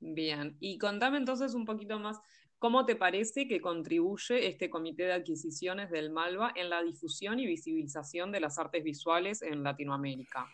Bien, 0.00 0.56
y 0.60 0.78
contame 0.78 1.18
entonces 1.18 1.54
un 1.54 1.66
poquito 1.66 1.98
más 1.98 2.22
¿Cómo 2.58 2.84
te 2.84 2.96
parece 2.96 3.46
que 3.46 3.60
contribuye 3.60 4.48
este 4.48 4.68
comité 4.68 5.04
de 5.04 5.12
adquisiciones 5.12 5.90
del 5.90 6.10
Malva 6.10 6.50
en 6.56 6.70
la 6.70 6.82
difusión 6.82 7.38
y 7.38 7.46
visibilización 7.46 8.32
de 8.32 8.40
las 8.40 8.58
artes 8.58 8.82
visuales 8.82 9.42
en 9.42 9.62
Latinoamérica? 9.62 10.48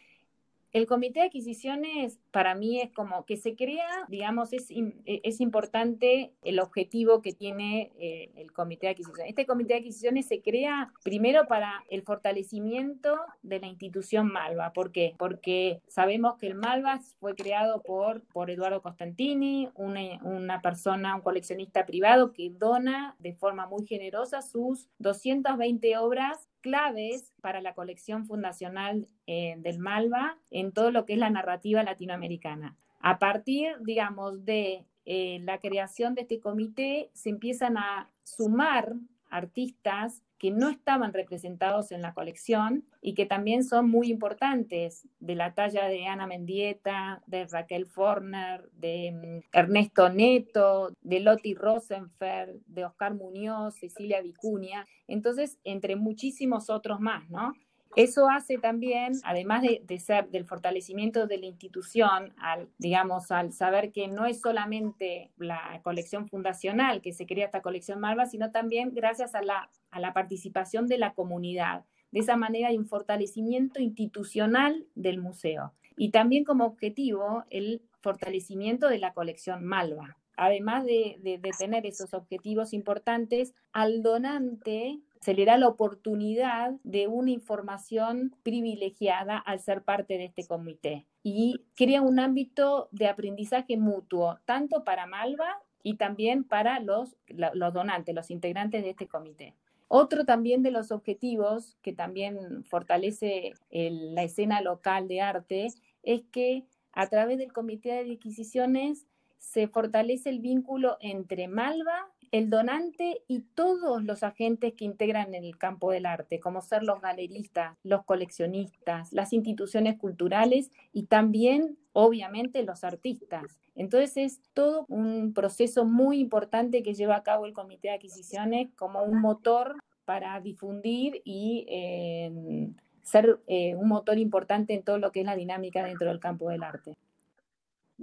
El 0.74 0.88
comité 0.88 1.20
de 1.20 1.26
adquisiciones 1.26 2.18
para 2.32 2.56
mí 2.56 2.80
es 2.80 2.90
como 2.90 3.24
que 3.26 3.36
se 3.36 3.54
crea, 3.54 3.88
digamos, 4.08 4.52
es, 4.52 4.72
e, 4.72 5.22
importante 5.38 6.32
el 6.42 6.58
objetivo 6.58 7.22
que 7.22 7.32
tiene 7.32 7.92
eh, 7.96 8.32
el 8.34 8.50
comité 8.50 8.86
de 8.86 8.90
adquisiciones. 8.90 9.30
Este 9.30 9.46
comité 9.46 9.74
de 9.74 9.78
adquisiciones 9.78 10.26
se 10.26 10.42
crea 10.42 10.92
primero 11.04 11.46
para 11.46 11.84
el 11.90 12.02
fortalecimiento 12.02 13.16
de 13.42 13.60
la 13.60 13.68
institución 13.68 14.26
Malva. 14.26 14.72
¿Por 14.72 14.90
qué? 14.90 15.14
Porque 15.16 15.80
sabemos 15.86 16.38
que 16.38 16.48
el 16.48 16.56
Malva 16.56 16.98
fue 17.20 17.36
creado 17.36 17.80
por, 17.80 18.22
por 18.32 18.50
Eduardo 18.50 18.82
Costantini, 18.82 19.68
una, 19.76 20.00
una 20.24 20.60
persona, 20.60 21.14
un 21.14 21.22
coleccionista 21.22 21.86
privado 21.86 22.32
que 22.32 22.50
dona 22.50 23.14
de 23.20 23.32
forma 23.32 23.68
muy 23.68 23.86
generosa 23.86 24.42
sus 24.42 24.88
220 24.98 25.98
obras 25.98 26.48
claves 26.64 27.35
para 27.42 27.61
la 27.61 27.75
colección 27.75 28.25
fundacional 28.25 29.06
eh, 29.26 29.56
del 29.59 29.78
Malva 29.78 30.38
en 30.50 30.73
todo 30.73 30.90
lo 30.90 31.04
que 31.04 31.12
es 31.12 31.18
la 31.18 31.28
narrativa 31.28 31.83
latinoamericana. 31.83 32.75
A 33.00 33.18
partir, 33.18 33.76
digamos, 33.80 34.47
de 34.47 34.87
eh, 35.04 35.40
la 35.42 35.59
creación 35.59 36.14
de 36.14 36.23
este 36.23 36.40
comité, 36.40 37.11
se 37.12 37.28
empiezan 37.28 37.76
a 37.76 38.11
sumar 38.23 38.94
artistas 39.28 40.23
que 40.44 40.50
no 40.50 40.68
estaban 40.68 41.14
representados 41.14 41.90
en 41.90 42.02
la 42.02 42.12
colección 42.12 42.84
y 43.00 43.14
que 43.14 43.24
también 43.24 43.64
son 43.64 43.88
muy 43.88 44.10
importantes, 44.10 45.08
de 45.18 45.36
la 45.36 45.54
talla 45.54 45.88
de 45.88 46.06
Ana 46.06 46.26
Mendieta, 46.26 47.22
de 47.26 47.46
Raquel 47.46 47.86
Forner, 47.86 48.68
de 48.72 49.12
mm, 49.12 49.56
Ernesto 49.56 50.10
Neto, 50.10 50.92
de 51.00 51.20
Lotti 51.20 51.54
Rosenfeld, 51.54 52.60
de 52.66 52.84
Oscar 52.84 53.14
Muñoz, 53.14 53.76
Cecilia 53.76 54.20
Vicuña, 54.20 54.84
entonces 55.08 55.56
entre 55.64 55.96
muchísimos 55.96 56.68
otros 56.68 57.00
más, 57.00 57.26
¿no? 57.30 57.54
Eso 57.96 58.28
hace 58.28 58.58
también, 58.58 59.12
además 59.22 59.62
de, 59.62 59.98
ser 59.98 60.28
del 60.30 60.44
fortalecimiento 60.44 61.28
de 61.28 61.38
la 61.38 61.46
institución, 61.46 62.34
al, 62.38 62.68
digamos, 62.78 63.30
al 63.30 63.52
saber 63.52 63.92
que 63.92 64.08
no 64.08 64.26
es 64.26 64.40
solamente 64.40 65.30
la 65.36 65.80
colección 65.82 66.28
fundacional 66.28 67.02
que 67.02 67.12
se 67.12 67.26
crea 67.26 67.46
esta 67.46 67.62
colección 67.62 68.00
Malva, 68.00 68.26
sino 68.26 68.50
también 68.50 68.92
gracias 68.94 69.34
a 69.36 69.42
la, 69.42 69.70
a 69.90 70.00
la 70.00 70.12
participación 70.12 70.88
de 70.88 70.98
la 70.98 71.14
comunidad 71.14 71.84
De 72.10 72.20
esa 72.20 72.36
manera 72.36 72.68
hay 72.68 72.78
un 72.78 72.86
fortalecimiento 72.86 73.80
institucional 73.80 74.86
del 74.94 75.20
museo 75.20 75.72
y 75.96 76.10
también 76.10 76.44
como 76.44 76.64
objetivo 76.64 77.44
el 77.50 77.82
fortalecimiento 78.00 78.88
de 78.88 78.98
la 78.98 79.12
colección 79.12 79.64
Malva. 79.64 80.16
Además 80.36 80.84
de, 80.84 81.16
de 81.22 81.50
tener 81.56 81.86
esos 81.86 82.12
objetivos 82.12 82.72
importantes, 82.72 83.54
al 83.72 84.02
donante 84.02 85.00
se 85.24 85.32
le 85.32 85.46
da 85.46 85.56
la 85.56 85.68
oportunidad 85.68 86.72
de 86.82 87.08
una 87.08 87.30
información 87.30 88.36
privilegiada 88.42 89.38
al 89.38 89.58
ser 89.58 89.82
parte 89.82 90.18
de 90.18 90.26
este 90.26 90.46
comité 90.46 91.06
y 91.22 91.62
crea 91.74 92.02
un 92.02 92.18
ámbito 92.18 92.90
de 92.92 93.08
aprendizaje 93.08 93.78
mutuo, 93.78 94.38
tanto 94.44 94.84
para 94.84 95.06
Malva 95.06 95.62
y 95.82 95.94
también 95.96 96.44
para 96.44 96.78
los, 96.78 97.16
los 97.28 97.72
donantes, 97.72 98.14
los 98.14 98.30
integrantes 98.30 98.82
de 98.84 98.90
este 98.90 99.08
comité. 99.08 99.54
Otro 99.88 100.26
también 100.26 100.62
de 100.62 100.70
los 100.70 100.92
objetivos 100.92 101.78
que 101.80 101.94
también 101.94 102.62
fortalece 102.64 103.54
la 103.70 104.24
escena 104.24 104.60
local 104.60 105.08
de 105.08 105.22
arte 105.22 105.68
es 106.02 106.20
que 106.32 106.66
a 106.92 107.08
través 107.08 107.38
del 107.38 107.54
comité 107.54 107.92
de 107.92 108.12
adquisiciones 108.12 109.06
se 109.38 109.68
fortalece 109.68 110.28
el 110.28 110.40
vínculo 110.40 110.98
entre 111.00 111.48
Malva 111.48 112.10
el 112.34 112.50
donante 112.50 113.22
y 113.28 113.42
todos 113.54 114.02
los 114.02 114.24
agentes 114.24 114.74
que 114.74 114.84
integran 114.84 115.36
el 115.36 115.56
campo 115.56 115.92
del 115.92 116.04
arte, 116.04 116.40
como 116.40 116.62
ser 116.62 116.82
los 116.82 117.00
galeristas, 117.00 117.78
los 117.84 118.04
coleccionistas, 118.04 119.12
las 119.12 119.32
instituciones 119.32 119.96
culturales 119.96 120.72
y 120.92 121.04
también, 121.04 121.78
obviamente, 121.92 122.64
los 122.64 122.82
artistas. 122.82 123.60
Entonces 123.76 124.16
es 124.16 124.40
todo 124.52 124.84
un 124.88 125.32
proceso 125.32 125.84
muy 125.84 126.18
importante 126.18 126.82
que 126.82 126.94
lleva 126.94 127.14
a 127.14 127.22
cabo 127.22 127.46
el 127.46 127.52
Comité 127.52 127.86
de 127.86 127.94
Adquisiciones 127.94 128.68
como 128.74 129.04
un 129.04 129.20
motor 129.20 129.76
para 130.04 130.40
difundir 130.40 131.22
y 131.24 131.64
eh, 131.68 132.72
ser 133.04 133.38
eh, 133.46 133.76
un 133.76 133.86
motor 133.86 134.18
importante 134.18 134.74
en 134.74 134.82
todo 134.82 134.98
lo 134.98 135.12
que 135.12 135.20
es 135.20 135.26
la 135.26 135.36
dinámica 135.36 135.84
dentro 135.84 136.08
del 136.08 136.18
campo 136.18 136.48
del 136.48 136.64
arte. 136.64 136.96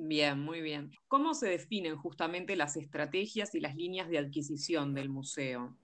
Bien, 0.04 0.40
muy 0.40 0.62
bien. 0.62 0.90
¿Cómo 1.08 1.36
se 1.36 1.48
definen 1.48 1.96
justamente 1.96 2.56
las 2.56 2.76
estrategias 2.76 3.54
y 3.54 3.60
las 3.60 3.76
líneas 3.76 4.10
de 4.10 4.18
adquisición 4.18 4.96
del 4.96 5.10
museo? 5.10 5.78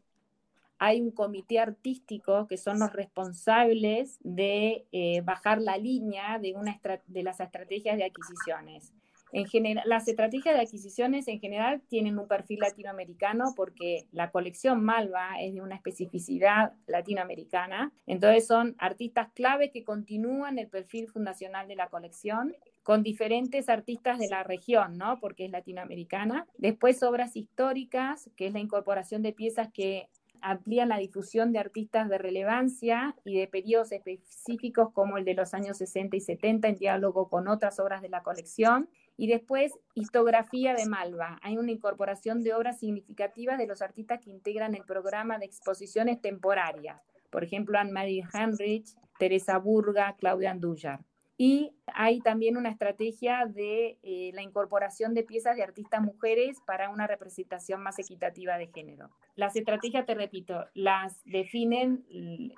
Hay 0.79 1.01
un 1.01 1.11
comité 1.11 1.59
artístico 1.59 2.47
que 2.47 2.57
son 2.57 2.79
los 2.79 2.91
responsables 2.93 4.17
de 4.21 4.87
eh, 4.91 5.21
bajar 5.21 5.61
la 5.61 5.77
línea 5.77 6.39
de, 6.39 6.55
una 6.55 6.81
de 7.05 7.23
las 7.23 7.39
estrategias 7.39 7.95
de 7.95 8.05
adquisiciones. 8.05 8.91
En 9.31 9.45
general, 9.45 9.83
las 9.87 10.07
estrategias 10.07 10.55
de 10.55 10.61
adquisiciones 10.61 11.27
en 11.27 11.39
general 11.39 11.81
tienen 11.89 12.17
un 12.17 12.27
perfil 12.27 12.59
latinoamericano 12.59 13.53
porque 13.55 14.05
la 14.11 14.31
colección 14.31 14.83
Malva 14.83 15.41
es 15.41 15.53
de 15.53 15.61
una 15.61 15.75
especificidad 15.75 16.73
latinoamericana. 16.87 17.91
Entonces 18.05 18.47
son 18.47 18.75
artistas 18.77 19.29
clave 19.33 19.71
que 19.71 19.83
continúan 19.83 20.59
el 20.59 20.67
perfil 20.67 21.07
fundacional 21.09 21.67
de 21.67 21.75
la 21.75 21.87
colección 21.87 22.55
con 22.83 23.03
diferentes 23.03 23.67
artistas 23.67 24.17
de 24.17 24.29
la 24.29 24.43
región, 24.43 24.97
¿no? 24.97 25.19
Porque 25.19 25.45
es 25.45 25.51
latinoamericana. 25.51 26.47
Después 26.57 27.03
obras 27.03 27.35
históricas, 27.35 28.29
que 28.37 28.47
es 28.47 28.53
la 28.53 28.59
incorporación 28.59 29.23
de 29.23 29.33
piezas 29.33 29.67
que 29.73 30.07
amplían 30.41 30.89
la 30.89 30.97
difusión 30.97 31.51
de 31.51 31.59
artistas 31.59 32.09
de 32.09 32.17
relevancia 32.17 33.15
y 33.25 33.39
de 33.39 33.47
periodos 33.47 33.91
específicos 33.91 34.93
como 34.93 35.17
el 35.17 35.25
de 35.25 35.33
los 35.33 35.53
años 35.53 35.77
60 35.77 36.15
y 36.15 36.21
70 36.21 36.67
en 36.69 36.75
diálogo 36.75 37.27
con 37.29 37.47
otras 37.47 37.79
obras 37.79 38.01
de 38.01 38.09
la 38.09 38.23
colección. 38.23 38.89
Y 39.17 39.27
después, 39.27 39.73
histografía 39.95 40.75
de 40.75 40.85
Malva. 40.85 41.39
Hay 41.41 41.57
una 41.57 41.71
incorporación 41.71 42.43
de 42.43 42.53
obras 42.53 42.79
significativas 42.79 43.57
de 43.57 43.65
los 43.65 43.81
artistas 43.81 44.19
que 44.23 44.29
integran 44.29 44.75
el 44.75 44.83
programa 44.83 45.39
de 45.39 45.45
exposiciones 45.45 46.21
temporarias. 46.21 47.01
Por 47.31 47.43
ejemplo, 47.43 47.79
Anne-Marie 47.79 48.23
Heinrich, 48.31 48.95
Teresa 49.17 49.57
Burga, 49.57 50.15
Claudia 50.19 50.51
Andújar. 50.51 51.03
Y 51.39 51.71
hay 51.93 52.19
también 52.19 52.57
una 52.57 52.69
estrategia 52.69 53.45
de 53.45 53.99
eh, 54.01 54.31
la 54.33 54.41
incorporación 54.41 55.13
de 55.13 55.23
piezas 55.23 55.55
de 55.55 55.61
artistas 55.61 56.01
mujeres 56.01 56.57
para 56.65 56.89
una 56.89 57.05
representación 57.05 57.83
más 57.83 57.99
equitativa 57.99 58.57
de 58.57 58.67
género. 58.67 59.11
Las 59.35 59.55
estrategias, 59.55 60.07
te 60.07 60.15
repito, 60.15 60.65
las 60.73 61.23
definen 61.25 62.03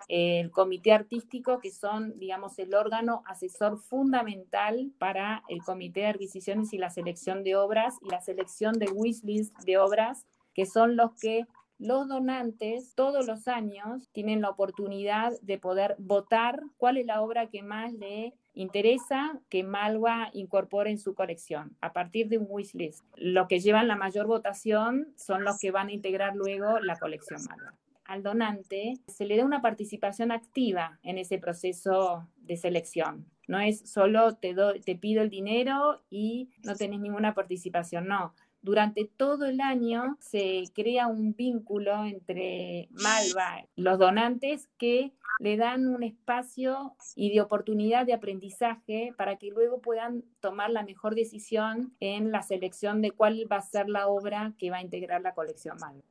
el 0.07 0.49
comité 0.51 0.93
artístico, 0.93 1.59
que 1.59 1.71
son, 1.71 2.17
digamos, 2.19 2.57
el 2.57 2.73
órgano 2.73 3.21
asesor 3.25 3.79
fundamental 3.79 4.93
para 4.97 5.43
el 5.49 5.61
comité 5.61 6.01
de 6.01 6.07
adquisiciones 6.07 6.71
y 6.71 6.77
la 6.77 6.89
selección 6.89 7.43
de 7.43 7.57
obras 7.57 7.95
y 8.01 8.09
la 8.09 8.21
selección 8.21 8.79
de 8.79 8.89
wishlist 8.91 9.57
de 9.59 9.77
obras, 9.77 10.25
que 10.53 10.65
son 10.65 10.95
los 10.95 11.11
que 11.19 11.45
los 11.79 12.09
donantes 12.09 12.93
todos 12.93 13.25
los 13.25 13.47
años 13.47 14.09
tienen 14.11 14.41
la 14.41 14.49
oportunidad 14.49 15.31
de 15.41 15.57
poder 15.57 15.95
votar 15.97 16.61
cuál 16.77 16.97
es 16.97 17.05
la 17.05 17.21
obra 17.21 17.47
que 17.47 17.63
más 17.63 17.93
le 17.93 18.33
interesa 18.61 19.39
que 19.49 19.63
Malwa 19.63 20.29
incorpore 20.33 20.91
en 20.91 20.99
su 20.99 21.15
colección 21.15 21.77
a 21.79 21.93
partir 21.93 22.27
de 22.27 22.37
un 22.37 22.47
wishlist. 22.49 23.05
Los 23.15 23.47
que 23.47 23.59
llevan 23.59 23.87
la 23.87 23.95
mayor 23.95 24.27
votación 24.27 25.13
son 25.15 25.45
los 25.45 25.57
que 25.59 25.71
van 25.71 25.87
a 25.87 25.93
integrar 25.93 26.35
luego 26.35 26.79
la 26.79 26.97
colección 26.97 27.41
Malwa. 27.47 27.73
Al 28.03 28.21
donante 28.21 28.95
se 29.07 29.25
le 29.25 29.37
da 29.37 29.45
una 29.45 29.61
participación 29.61 30.31
activa 30.31 30.99
en 31.03 31.17
ese 31.17 31.37
proceso 31.37 32.27
de 32.37 32.57
selección. 32.57 33.27
No 33.47 33.59
es 33.61 33.89
solo 33.89 34.35
te, 34.35 34.53
te 34.83 34.95
pido 34.95 35.21
el 35.21 35.29
dinero 35.29 36.01
y 36.09 36.49
no 36.63 36.75
tenés 36.75 36.99
ninguna 36.99 37.33
participación, 37.33 38.07
no 38.07 38.33
durante 38.61 39.05
todo 39.05 39.45
el 39.45 39.61
año 39.61 40.17
se 40.19 40.63
crea 40.73 41.07
un 41.07 41.33
vínculo 41.35 42.05
entre 42.05 42.89
Malva, 42.91 43.65
y 43.75 43.81
los 43.81 43.97
donantes 43.97 44.67
que 44.77 45.13
le 45.39 45.55
dan 45.55 45.87
un 45.87 46.03
espacio 46.03 46.95
y 47.15 47.33
de 47.33 47.41
oportunidad 47.41 48.05
de 48.05 48.13
aprendizaje 48.13 49.13
para 49.17 49.37
que 49.37 49.49
luego 49.49 49.79
puedan 49.79 50.23
tomar 50.41 50.69
la 50.69 50.83
mejor 50.83 51.15
decisión 51.15 51.95
en 52.01 52.31
la 52.31 52.41
selección 52.41 53.01
de 53.01 53.11
cuál 53.11 53.47
va 53.49 53.57
a 53.57 53.61
ser 53.61 53.87
la 53.87 54.07
obra 54.07 54.53
que 54.57 54.69
va 54.69 54.77
a 54.77 54.81
integrar 54.81 55.21
la 55.21 55.33
colección 55.33 55.77
Malva. 55.79 56.03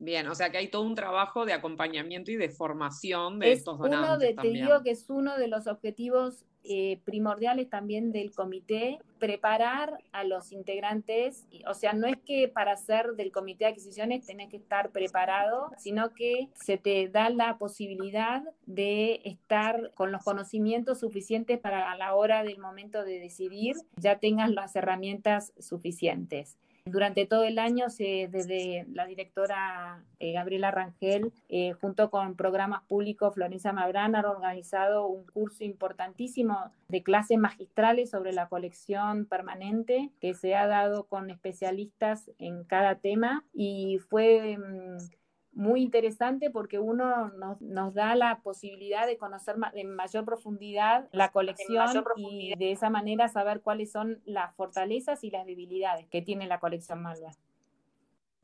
Bien, 0.00 0.28
o 0.28 0.34
sea 0.34 0.50
que 0.50 0.58
hay 0.58 0.68
todo 0.68 0.82
un 0.82 0.94
trabajo 0.94 1.44
de 1.44 1.52
acompañamiento 1.52 2.30
y 2.30 2.36
de 2.36 2.48
formación 2.50 3.40
de 3.40 3.52
estos 3.52 3.78
donantes. 3.78 4.08
Uno 4.08 4.18
de, 4.18 4.34
te 4.34 4.48
digo 4.50 4.82
que 4.84 4.90
es 4.90 5.10
uno 5.10 5.36
de 5.36 5.48
los 5.48 5.66
objetivos 5.66 6.44
eh, 6.68 7.00
primordiales 7.04 7.70
también 7.70 8.12
del 8.12 8.32
comité, 8.32 8.98
preparar 9.18 9.98
a 10.12 10.22
los 10.24 10.52
integrantes, 10.52 11.46
o 11.66 11.74
sea, 11.74 11.92
no 11.92 12.06
es 12.06 12.16
que 12.18 12.48
para 12.48 12.76
ser 12.76 13.14
del 13.14 13.32
comité 13.32 13.64
de 13.64 13.70
adquisiciones 13.70 14.26
tenés 14.26 14.48
que 14.48 14.58
estar 14.58 14.90
preparado, 14.90 15.70
sino 15.78 16.14
que 16.14 16.48
se 16.54 16.78
te 16.78 17.08
da 17.08 17.30
la 17.30 17.58
posibilidad 17.58 18.42
de 18.66 19.22
estar 19.24 19.92
con 19.94 20.12
los 20.12 20.22
conocimientos 20.22 21.00
suficientes 21.00 21.58
para 21.58 21.90
a 21.90 21.96
la 21.96 22.14
hora 22.14 22.44
del 22.44 22.58
momento 22.58 23.02
de 23.02 23.18
decidir 23.18 23.76
ya 23.96 24.18
tengas 24.18 24.50
las 24.50 24.76
herramientas 24.76 25.52
suficientes. 25.58 26.58
Durante 26.90 27.26
todo 27.26 27.44
el 27.44 27.58
año, 27.58 27.86
desde 27.88 28.86
la 28.92 29.06
directora 29.06 30.02
eh, 30.20 30.32
Gabriela 30.32 30.70
Rangel, 30.70 31.32
eh, 31.48 31.72
junto 31.80 32.10
con 32.10 32.34
programas 32.34 32.82
públicos, 32.84 33.34
Florencia 33.34 33.72
Mabrán, 33.72 34.14
han 34.16 34.24
organizado 34.24 35.06
un 35.06 35.24
curso 35.26 35.64
importantísimo 35.64 36.72
de 36.88 37.02
clases 37.02 37.38
magistrales 37.38 38.10
sobre 38.10 38.32
la 38.32 38.48
colección 38.48 39.26
permanente 39.26 40.10
que 40.20 40.34
se 40.34 40.54
ha 40.54 40.66
dado 40.66 41.04
con 41.04 41.30
especialistas 41.30 42.30
en 42.38 42.64
cada 42.64 42.96
tema 42.96 43.44
y 43.52 43.98
fue... 44.08 44.56
Mm, 44.58 45.17
muy 45.58 45.82
interesante 45.82 46.50
porque 46.50 46.78
uno 46.78 47.30
nos, 47.58 47.92
da 47.92 48.14
la 48.14 48.38
posibilidad 48.42 49.08
de 49.08 49.18
conocer 49.18 49.56
en 49.74 49.92
mayor 49.92 50.24
profundidad 50.24 51.08
la 51.10 51.30
colección 51.30 52.04
y 52.16 52.54
de 52.56 52.70
esa 52.70 52.90
manera 52.90 53.28
saber 53.28 53.60
cuáles 53.60 53.90
son 53.90 54.22
las 54.24 54.54
fortalezas 54.54 55.24
y 55.24 55.30
las 55.30 55.44
debilidades 55.46 56.06
que 56.06 56.22
tiene 56.22 56.46
la 56.46 56.60
colección 56.60 57.02
Malva. 57.02 57.32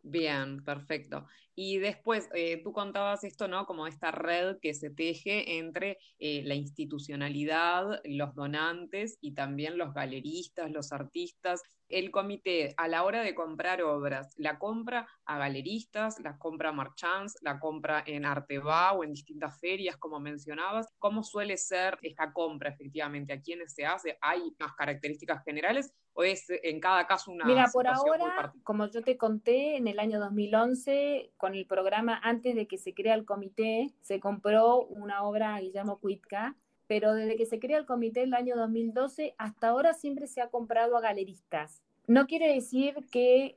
Bien, 0.07 0.63
perfecto. 0.63 1.27
Y 1.55 1.79
después, 1.79 2.29
eh, 2.35 2.61
tú 2.63 2.73
contabas 2.75 3.25
esto, 3.25 3.49
¿no? 3.49 3.65
Como 3.65 3.87
esta 3.87 4.11
red 4.11 4.59
que 4.61 4.75
se 4.75 4.91
teje 4.91 5.57
entre 5.57 5.97
eh, 6.19 6.43
la 6.45 6.55
institucionalidad, 6.57 8.01
los 8.05 8.35
donantes 8.35 9.17
y 9.23 9.33
también 9.33 9.79
los 9.79 9.95
galeristas, 9.95 10.71
los 10.71 10.93
artistas. 10.93 11.63
El 11.89 12.11
comité, 12.11 12.75
a 12.77 12.87
la 12.87 13.03
hora 13.05 13.23
de 13.23 13.35
comprar 13.35 13.81
obras, 13.83 14.35
la 14.37 14.59
compra 14.59 15.09
a 15.25 15.39
galeristas, 15.39 16.21
la 16.21 16.37
compra 16.37 16.69
a 16.69 16.73
marchands, 16.73 17.39
la 17.41 17.59
compra 17.59 18.03
en 18.07 18.27
Arteba 18.27 18.93
o 18.93 19.05
en 19.05 19.13
distintas 19.13 19.59
ferias, 19.59 19.97
como 19.97 20.21
mencionabas. 20.21 20.89
¿Cómo 20.99 21.23
suele 21.23 21.57
ser 21.57 21.97
esta 22.03 22.31
compra 22.35 22.71
efectivamente? 22.71 23.33
¿A 23.33 23.41
quiénes 23.41 23.73
se 23.75 23.87
hace? 23.87 24.19
¿Hay 24.21 24.41
unas 24.59 24.75
características 24.77 25.43
generales 25.45 25.95
o 26.15 26.25
es 26.25 26.47
en 26.49 26.81
cada 26.81 27.07
caso 27.07 27.31
una 27.31 27.45
Mira, 27.45 27.67
por 27.73 27.87
ahora, 27.87 28.53
como 28.63 28.87
yo 28.87 29.03
te 29.03 29.17
conté, 29.17 29.77
en 29.77 29.89
el 29.89 29.99
año 29.99 30.19
2011, 30.19 31.33
con 31.37 31.55
el 31.55 31.67
programa, 31.67 32.21
antes 32.23 32.55
de 32.55 32.67
que 32.67 32.79
se 32.79 32.95
crea 32.95 33.15
el 33.15 33.25
comité, 33.25 33.93
se 34.01 34.21
compró 34.21 34.85
una 34.87 35.23
obra 35.25 35.55
a 35.55 35.61
Guillermo 35.61 35.99
Cuitca, 35.99 36.57
pero 36.87 37.15
desde 37.15 37.37
que 37.37 37.47
se 37.47 37.59
crea 37.59 37.79
el 37.79 37.87
comité 37.87 38.23
en 38.23 38.29
el 38.29 38.35
año 38.35 38.57
2012, 38.57 39.35
hasta 39.39 39.69
ahora 39.69 39.93
siempre 39.95 40.27
se 40.27 40.41
ha 40.41 40.51
comprado 40.51 40.97
a 40.97 41.01
galeristas. 41.01 41.84
No 42.07 42.27
quiere 42.27 42.53
decir 42.53 42.95
que 43.11 43.57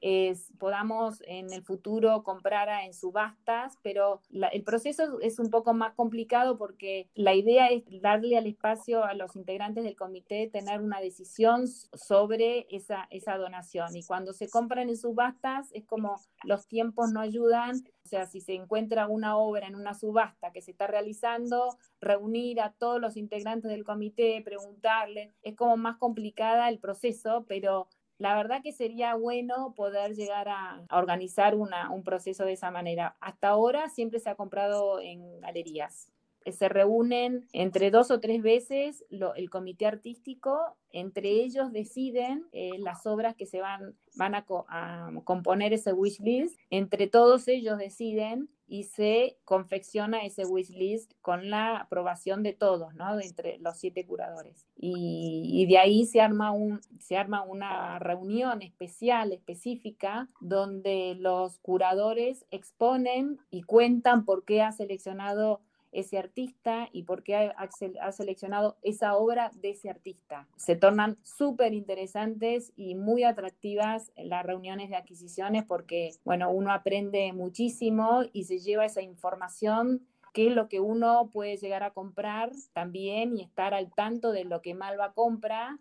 podamos 0.57 1.21
en 1.27 1.51
el 1.51 1.63
futuro 1.63 2.23
comprar 2.23 2.69
en 2.85 2.93
subastas, 2.93 3.77
pero 3.81 4.21
el 4.51 4.63
proceso 4.63 5.19
es 5.19 5.39
un 5.39 5.49
poco 5.49 5.73
más 5.73 5.93
complicado 5.95 6.57
porque 6.57 7.09
la 7.13 7.33
idea 7.33 7.67
es 7.67 7.83
darle 8.01 8.37
al 8.37 8.47
espacio 8.47 9.03
a 9.03 9.13
los 9.13 9.35
integrantes 9.35 9.83
del 9.83 9.95
comité 9.95 10.49
tener 10.51 10.81
una 10.81 11.01
decisión 11.01 11.67
sobre 11.67 12.67
esa, 12.69 13.07
esa 13.09 13.37
donación. 13.37 13.95
Y 13.95 14.03
cuando 14.03 14.33
se 14.33 14.49
compran 14.49 14.89
en 14.89 14.97
subastas 14.97 15.69
es 15.73 15.85
como 15.85 16.15
los 16.43 16.67
tiempos 16.67 17.11
no 17.11 17.19
ayudan 17.19 17.83
o 18.07 18.09
sea, 18.09 18.25
si 18.25 18.39
se 18.39 18.53
encuentra 18.53 19.09
una 19.09 19.35
obra 19.35 19.67
en 19.67 19.75
una 19.75 19.93
subasta 19.93 20.53
que 20.53 20.61
se 20.61 20.71
está 20.71 20.87
realizando, 20.87 21.77
reunir 21.99 22.61
a 22.61 22.71
todos 22.71 23.01
los 23.01 23.17
integrantes 23.17 23.69
del 23.69 23.83
comité, 23.83 24.41
preguntarle, 24.45 25.33
es 25.41 25.57
como 25.57 25.75
más 25.75 25.97
complicada 25.97 26.69
el 26.69 26.79
proceso, 26.79 27.43
pero 27.49 27.89
la 28.19 28.36
verdad 28.36 28.62
que 28.63 28.71
sería 28.71 29.15
bueno 29.15 29.74
poder 29.75 30.15
llegar 30.15 30.50
a, 30.50 30.83
organizar 30.91 31.55
un 31.55 32.03
proceso 32.03 32.45
de 32.45 32.53
esa 32.53 32.71
manera. 32.71 33.15
Hasta 33.19 33.50
ahora 33.50 33.89
siempre 33.89 34.19
se 34.19 34.29
ha 34.29 34.36
comprado 34.36 35.00
en 35.00 35.39
galerías. 35.39 36.12
Se 36.51 36.69
reúnen 36.69 37.47
entre 37.53 37.91
dos 37.91 38.11
o 38.11 38.19
tres 38.19 38.41
veces 38.41 39.05
el 39.09 39.49
comité 39.49 39.85
artístico, 39.85 40.59
entre 40.91 41.29
ellos 41.29 41.71
deciden 41.71 42.45
eh, 42.51 42.71
las 42.79 43.05
obras 43.05 43.35
que 43.35 43.45
se 43.45 43.61
van, 43.61 43.95
van 44.15 44.35
a, 44.35 44.45
a 44.69 45.11
componer 45.23 45.73
ese 45.73 45.93
wish 45.93 46.19
list, 46.19 46.59
entre 46.69 47.07
todos 47.07 47.47
ellos 47.47 47.77
deciden 47.77 48.49
y 48.67 48.83
se 48.83 49.37
confecciona 49.45 50.25
ese 50.25 50.45
wishlist 50.45 51.13
con 51.21 51.49
la 51.49 51.77
aprobación 51.77 52.43
de 52.43 52.53
todos, 52.53 52.93
¿no? 52.95 53.15
De 53.15 53.25
entre 53.25 53.57
los 53.59 53.77
siete 53.77 54.05
curadores. 54.05 54.67
Y, 54.75 55.65
de 55.67 55.77
ahí 55.77 56.05
se 56.05 56.19
arma, 56.21 56.51
un, 56.51 56.81
se 56.99 57.17
arma 57.17 57.43
una 57.43 57.97
reunión 57.99 58.61
especial, 58.61 59.31
específica, 59.31 60.27
donde 60.41 61.15
los 61.17 61.59
curadores 61.59 62.45
exponen 62.51 63.39
y 63.49 63.63
cuentan 63.63 64.25
por 64.25 64.43
qué 64.43 64.61
ha 64.61 64.71
seleccionado 64.73 65.61
ese 65.91 66.17
artista 66.17 66.89
y 66.91 67.03
por 67.03 67.24
qué 67.24 67.36
ha, 67.36 68.12
seleccionado 68.12 68.77
esa 68.82 69.15
obra 69.15 69.51
de 69.56 69.72
ese 69.72 69.89
artista. 69.89 70.48
Se 70.56 70.75
tornan 70.75 71.17
súper 71.24 71.74
interesantes 71.74 72.74
y 72.75 72.96
muy 72.96 73.24
atractivas 73.24 74.12
las 74.17 74.46
reuniones 74.46 74.89
de 74.89 74.96
adquisiciones 74.96 75.63
porque, 75.63 76.12
bueno, 76.24 76.51
uno 76.51 76.72
aprende 76.72 77.32
muchísimo 77.34 78.24
y 78.34 78.44
se 78.46 78.60
lleva 78.60 78.86
esa 78.86 79.01
información 79.01 80.06
qué 80.34 80.50
es 80.50 80.53
lo 80.53 80.70
que 80.70 80.79
uno 80.79 81.32
puede 81.34 81.58
llegar 81.58 81.82
a 81.82 81.91
comprar 81.91 82.51
también 82.74 83.36
y 83.36 83.41
estar 83.41 83.74
al 83.74 83.91
tanto 83.94 84.32
de 84.32 84.46
lo 84.46 84.62
que 84.62 84.75
Malva 84.75 85.13
compra 85.13 85.79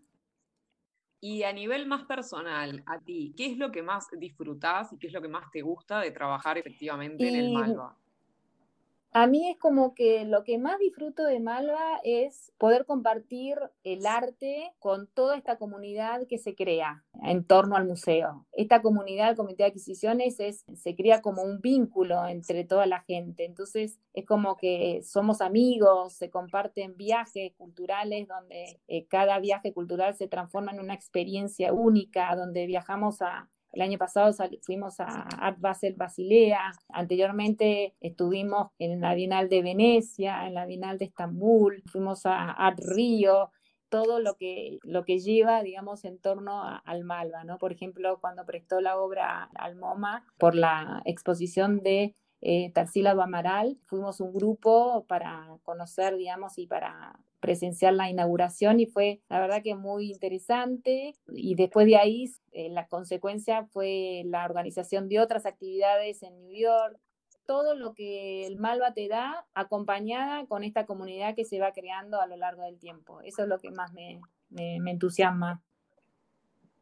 y 1.20 1.42
a 1.42 1.52
nivel 1.52 1.86
más 1.86 2.04
personal, 2.04 2.82
a 2.86 3.00
ti, 3.00 3.34
¿qué 3.36 3.46
es 3.46 3.56
lo 3.56 3.72
que 3.72 3.82
más 3.82 4.06
disfrutás 4.18 4.92
y 4.92 4.98
qué 4.98 5.06
es 5.06 5.12
lo 5.12 5.22
que 5.22 5.28
más 5.28 5.50
te 5.50 5.62
gusta 5.62 6.00
de 6.00 6.10
trabajar 6.10 6.58
efectivamente 6.58 7.26
en 7.28 7.36
el 7.36 7.52
Malva? 7.52 7.96
A 9.18 9.26
mí 9.26 9.48
es 9.48 9.56
como 9.56 9.94
que 9.94 10.26
lo 10.26 10.44
que 10.44 10.58
más 10.58 10.78
disfruto 10.78 11.24
de 11.24 11.40
Malva 11.40 12.00
es 12.04 12.52
poder 12.58 12.84
compartir 12.84 13.56
el 13.82 14.04
arte 14.04 14.74
con 14.78 15.06
toda 15.06 15.38
esta 15.38 15.56
comunidad 15.56 16.26
que 16.28 16.36
se 16.36 16.54
crea 16.54 17.02
en 17.22 17.42
torno 17.42 17.76
al 17.76 17.86
museo. 17.86 18.46
Esta 18.52 18.82
comunidad, 18.82 19.30
el 19.30 19.36
Comité 19.36 19.62
de 19.62 19.70
Adquisiciones, 19.70 20.38
es, 20.38 20.66
se 20.74 20.94
crea 20.94 21.22
como 21.22 21.40
un 21.44 21.62
vínculo 21.62 22.26
entre 22.26 22.64
toda 22.64 22.84
la 22.84 23.00
gente. 23.00 23.46
Entonces 23.46 23.98
es 24.12 24.26
como 24.26 24.58
que 24.58 25.00
somos 25.02 25.40
amigos, 25.40 26.12
se 26.12 26.28
comparten 26.28 26.98
viajes 26.98 27.54
culturales 27.56 28.28
donde 28.28 28.82
eh, 28.86 29.06
cada 29.06 29.38
viaje 29.38 29.72
cultural 29.72 30.14
se 30.14 30.28
transforma 30.28 30.72
en 30.72 30.80
una 30.80 30.92
experiencia 30.92 31.72
única, 31.72 32.36
donde 32.36 32.66
viajamos 32.66 33.22
a, 33.22 33.48
el 33.76 33.82
año 33.82 33.98
pasado 33.98 34.32
fuimos 34.62 35.00
a 35.00 35.04
Art 35.38 35.60
Basel 35.60 35.94
Basilea, 35.96 36.72
anteriormente 36.88 37.94
estuvimos 38.00 38.70
en 38.78 39.02
la 39.02 39.14
Bienal 39.14 39.50
de 39.50 39.60
Venecia, 39.60 40.46
en 40.46 40.54
la 40.54 40.64
Bienal 40.64 40.96
de 40.96 41.04
Estambul, 41.04 41.82
fuimos 41.92 42.24
a 42.24 42.52
Art 42.52 42.80
Río, 42.80 43.50
todo 43.90 44.18
lo 44.18 44.36
que, 44.38 44.78
lo 44.82 45.04
que 45.04 45.18
lleva, 45.18 45.62
digamos, 45.62 46.06
en 46.06 46.18
torno 46.18 46.62
al 46.62 47.04
Malva, 47.04 47.44
¿no? 47.44 47.58
Por 47.58 47.70
ejemplo, 47.70 48.18
cuando 48.18 48.46
prestó 48.46 48.80
la 48.80 48.98
obra 48.98 49.50
al 49.54 49.76
MoMA 49.76 50.24
por 50.38 50.54
la 50.54 51.02
exposición 51.04 51.82
de 51.82 52.16
eh, 52.40 52.72
Tarsila 52.72 53.10
Amaral, 53.10 53.78
fuimos 53.84 54.20
un 54.20 54.32
grupo 54.32 55.04
para 55.06 55.58
conocer, 55.64 56.16
digamos, 56.16 56.56
y 56.56 56.66
para 56.66 57.20
presenciar 57.40 57.94
la 57.94 58.10
inauguración 58.10 58.80
y 58.80 58.86
fue 58.86 59.20
la 59.28 59.40
verdad 59.40 59.62
que 59.62 59.74
muy 59.74 60.10
interesante 60.10 61.14
y 61.28 61.54
después 61.54 61.86
de 61.86 61.96
ahí 61.96 62.30
eh, 62.52 62.68
la 62.70 62.86
consecuencia 62.86 63.64
fue 63.66 64.22
la 64.26 64.44
organización 64.44 65.08
de 65.08 65.20
otras 65.20 65.46
actividades 65.46 66.22
en 66.22 66.38
New 66.38 66.54
York, 66.54 66.98
todo 67.46 67.74
lo 67.74 67.94
que 67.94 68.46
el 68.46 68.56
Malva 68.58 68.92
te 68.92 69.08
da 69.08 69.46
acompañada 69.54 70.46
con 70.46 70.64
esta 70.64 70.86
comunidad 70.86 71.34
que 71.34 71.44
se 71.44 71.60
va 71.60 71.72
creando 71.72 72.20
a 72.20 72.26
lo 72.26 72.36
largo 72.36 72.62
del 72.62 72.78
tiempo. 72.78 73.20
Eso 73.20 73.42
es 73.42 73.48
lo 73.48 73.58
que 73.58 73.70
más 73.70 73.92
me, 73.92 74.20
me 74.50 74.90
entusiasma. 74.90 75.62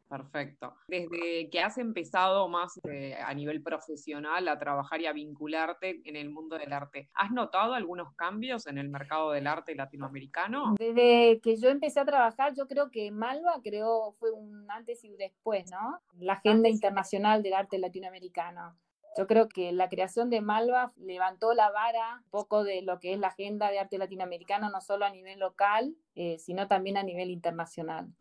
Perfecto. 0.07 0.75
Desde 0.87 1.49
que 1.49 1.59
has 1.59 1.77
empezado 1.77 2.47
más 2.47 2.79
eh, 2.89 3.15
a 3.15 3.33
nivel 3.33 3.61
profesional 3.63 4.47
a 4.47 4.59
trabajar 4.59 5.01
y 5.01 5.07
a 5.07 5.13
vincularte 5.13 6.01
en 6.05 6.15
el 6.15 6.29
mundo 6.29 6.57
del 6.57 6.73
arte, 6.73 7.09
¿has 7.15 7.31
notado 7.31 7.73
algunos 7.73 8.13
cambios 8.15 8.67
en 8.67 8.77
el 8.77 8.89
mercado 8.89 9.31
del 9.31 9.47
arte 9.47 9.73
latinoamericano? 9.73 10.75
Desde 10.77 11.39
que 11.41 11.55
yo 11.57 11.69
empecé 11.69 11.99
a 11.99 12.05
trabajar, 12.05 12.53
yo 12.55 12.67
creo 12.67 12.91
que 12.91 13.09
Malva 13.11 13.59
creó, 13.63 14.11
fue 14.19 14.31
un 14.31 14.69
antes 14.69 15.03
y 15.03 15.09
un 15.09 15.17
después, 15.17 15.69
¿no? 15.71 15.99
La 16.19 16.33
agenda 16.33 16.69
internacional 16.69 17.41
del 17.41 17.53
arte 17.53 17.79
latinoamericano. 17.79 18.77
Yo 19.17 19.27
creo 19.27 19.47
que 19.47 19.71
la 19.71 19.87
creación 19.87 20.29
de 20.29 20.41
Malva 20.41 20.91
levantó 20.97 21.53
la 21.53 21.71
vara 21.71 22.21
un 22.25 22.29
poco 22.29 22.63
de 22.63 22.81
lo 22.81 22.99
que 22.99 23.13
es 23.13 23.19
la 23.19 23.27
agenda 23.27 23.71
de 23.71 23.79
arte 23.79 23.97
latinoamericano, 23.97 24.69
no 24.69 24.81
solo 24.81 25.05
a 25.05 25.09
nivel 25.09 25.39
local, 25.39 25.95
eh, 26.15 26.37
sino 26.37 26.67
también 26.67 26.97
a 26.97 27.03
nivel 27.03 27.31
internacional. 27.31 28.13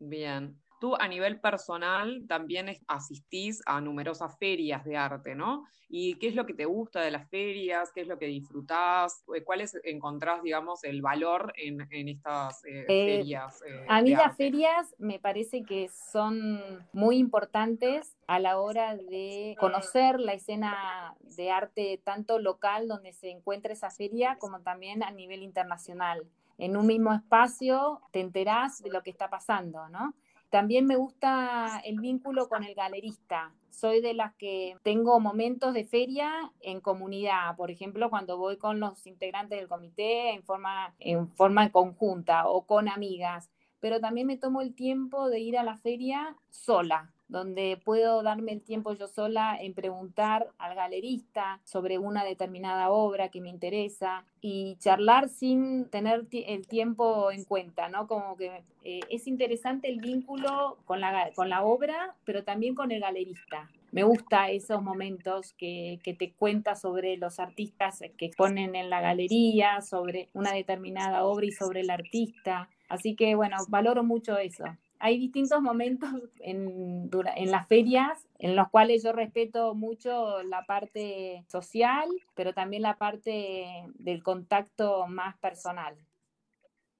Bien 0.00 0.60
tú 0.80 0.96
a 0.96 1.06
nivel 1.06 1.38
personal 1.38 2.24
también 2.26 2.76
asistís 2.88 3.62
a 3.66 3.80
numerosas 3.80 4.36
ferias 4.38 4.84
de 4.84 4.96
arte, 4.96 5.34
¿no? 5.34 5.64
¿Y 5.92 6.14
qué 6.14 6.28
es 6.28 6.36
lo 6.36 6.46
que 6.46 6.54
te 6.54 6.64
gusta 6.64 7.00
de 7.00 7.10
las 7.10 7.28
ferias? 7.28 7.90
¿Qué 7.92 8.02
es 8.02 8.06
lo 8.06 8.16
que 8.16 8.26
disfrutás? 8.26 9.24
Eh, 9.34 9.42
¿Cuáles 9.42 9.76
encontrás, 9.82 10.40
digamos, 10.42 10.84
el 10.84 11.02
valor 11.02 11.52
en, 11.56 11.80
estas 12.08 12.64
eh, 12.64 12.84
eh, 12.88 13.16
ferias? 13.18 13.60
a 13.88 14.00
mí 14.00 14.10
las 14.10 14.36
ferias 14.36 14.94
me 14.98 15.18
parece 15.18 15.64
que 15.64 15.88
son 15.88 16.60
muy 16.92 17.16
importantes 17.16 18.16
a 18.28 18.38
la 18.38 18.60
hora 18.60 18.96
de 18.96 19.56
conocer 19.58 20.20
la 20.20 20.32
escena 20.32 21.16
de 21.36 21.50
arte 21.50 22.00
tanto 22.02 22.38
local 22.38 22.86
donde 22.86 23.12
se 23.12 23.30
encuentra 23.30 23.72
esa 23.72 23.90
feria 23.90 24.36
como 24.38 24.60
también 24.60 25.02
a 25.02 25.10
nivel 25.10 25.42
internacional. 25.42 26.24
En 26.56 26.76
un 26.76 26.86
mismo 26.86 27.12
espacio 27.12 28.00
te 28.12 28.20
enterás 28.20 28.82
de 28.82 28.90
lo 28.90 29.02
que 29.02 29.10
está 29.10 29.28
pasando, 29.28 29.88
¿no? 29.88 30.14
También 30.50 30.86
me 30.86 30.96
gusta 30.96 31.80
el 31.84 32.00
vínculo 32.00 32.48
con 32.48 32.64
el 32.64 32.74
galerista. 32.74 33.52
Soy 33.70 34.00
de 34.00 34.14
las 34.14 34.34
que 34.34 34.76
tengo 34.82 35.20
momentos 35.20 35.72
de 35.74 35.84
feria 35.84 36.52
en 36.60 36.80
comunidad, 36.80 37.56
por 37.56 37.70
ejemplo, 37.70 38.10
cuando 38.10 38.36
voy 38.36 38.56
con 38.56 38.80
los 38.80 39.06
integrantes 39.06 39.58
del 39.58 39.68
comité 39.68 40.32
en 40.32 40.42
forma, 40.42 40.92
en 40.98 41.28
forma 41.28 41.70
conjunta 41.70 42.48
o 42.48 42.66
con 42.66 42.88
amigas, 42.88 43.48
pero 43.78 44.00
también 44.00 44.26
me 44.26 44.36
tomo 44.36 44.60
el 44.60 44.74
tiempo 44.74 45.30
de 45.30 45.38
ir 45.38 45.56
a 45.56 45.62
la 45.62 45.76
feria 45.76 46.36
sola, 46.50 47.12
donde 47.30 47.80
puedo 47.84 48.22
darme 48.22 48.52
el 48.52 48.60
tiempo 48.60 48.92
yo 48.92 49.06
sola 49.06 49.56
en 49.58 49.72
preguntar 49.72 50.48
al 50.58 50.74
galerista 50.74 51.60
sobre 51.64 51.98
una 51.98 52.24
determinada 52.24 52.90
obra 52.90 53.28
que 53.28 53.40
me 53.40 53.48
interesa 53.48 54.24
y 54.40 54.76
charlar 54.80 55.28
sin 55.28 55.88
tener 55.88 56.26
el 56.32 56.66
tiempo 56.66 57.30
en 57.30 57.44
cuenta, 57.44 57.88
¿no? 57.88 58.08
Como 58.08 58.36
que 58.36 58.62
eh, 58.84 59.00
es 59.08 59.28
interesante 59.28 59.88
el 59.88 60.00
vínculo 60.00 60.78
con 60.84 61.00
la, 61.00 61.30
con 61.34 61.48
la 61.48 61.62
obra, 61.62 62.16
pero 62.24 62.42
también 62.42 62.74
con 62.74 62.90
el 62.90 63.00
galerista. 63.00 63.70
Me 63.92 64.02
gusta 64.02 64.50
esos 64.50 64.82
momentos 64.82 65.52
que, 65.54 66.00
que 66.02 66.14
te 66.14 66.32
cuenta 66.32 66.74
sobre 66.74 67.16
los 67.16 67.38
artistas 67.38 68.02
que 68.16 68.26
exponen 68.26 68.74
en 68.74 68.90
la 68.90 69.00
galería, 69.00 69.80
sobre 69.82 70.28
una 70.32 70.52
determinada 70.52 71.24
obra 71.24 71.46
y 71.46 71.52
sobre 71.52 71.80
el 71.80 71.90
artista. 71.90 72.68
Así 72.88 73.14
que, 73.14 73.34
bueno, 73.36 73.56
valoro 73.68 74.02
mucho 74.02 74.36
eso 74.36 74.64
hay 75.00 75.18
distintos 75.18 75.60
momentos 75.62 76.10
en, 76.40 77.10
en, 77.36 77.50
las 77.50 77.66
ferias 77.66 78.28
en 78.38 78.54
los 78.54 78.68
cuales 78.68 79.02
yo 79.02 79.12
respeto 79.12 79.74
mucho 79.74 80.42
la 80.42 80.64
parte 80.66 81.44
social, 81.48 82.08
pero 82.34 82.52
también 82.52 82.82
la 82.82 82.96
parte 82.96 83.66
del 83.94 84.22
contacto 84.22 85.06
más 85.06 85.36
personal. 85.38 85.96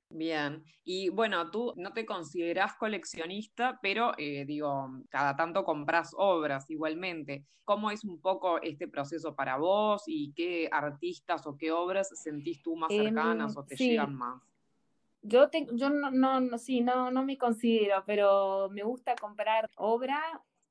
Bien, 0.09 0.65
y 0.83 1.09
bueno, 1.11 1.51
tú 1.53 1.73
no 1.77 1.93
te 1.93 2.05
consideras 2.05 2.75
coleccionista, 2.75 3.79
pero 3.81 4.13
eh, 4.19 4.45
digo, 4.45 4.91
cada 5.09 5.37
tanto 5.37 5.63
compras 5.63 6.13
obras 6.17 6.69
igualmente. 6.69 7.45
¿Cómo 7.65 7.93
es 7.93 8.03
un 8.03 8.21
poco 8.21 8.61
este 8.61 8.89
proceso 8.89 9.37
para 9.37 9.57
vos 9.59 10.03
y 10.07 10.33
qué 10.33 10.69
artistas 10.73 11.47
o 11.47 11.57
qué 11.57 11.71
obras 11.71 12.09
sentís 12.21 12.61
tú 12.63 12.75
más 12.75 12.91
em, 12.91 13.05
cercanas 13.05 13.57
o 13.57 13.63
te 13.63 13.77
llegan 13.77 14.17
más? 14.17 14.43
Yo, 15.23 15.51
tengo, 15.51 15.73
yo 15.77 15.91
no, 15.91 16.11
no, 16.11 16.41
no, 16.41 16.59
sí, 16.59 16.81
no, 16.81 17.11
no 17.11 17.25
me 17.25 17.37
considero, 17.37 18.03
pero 18.07 18.69
me 18.71 18.83
gusta 18.83 19.15
comprar 19.17 19.69
obra 19.77 20.19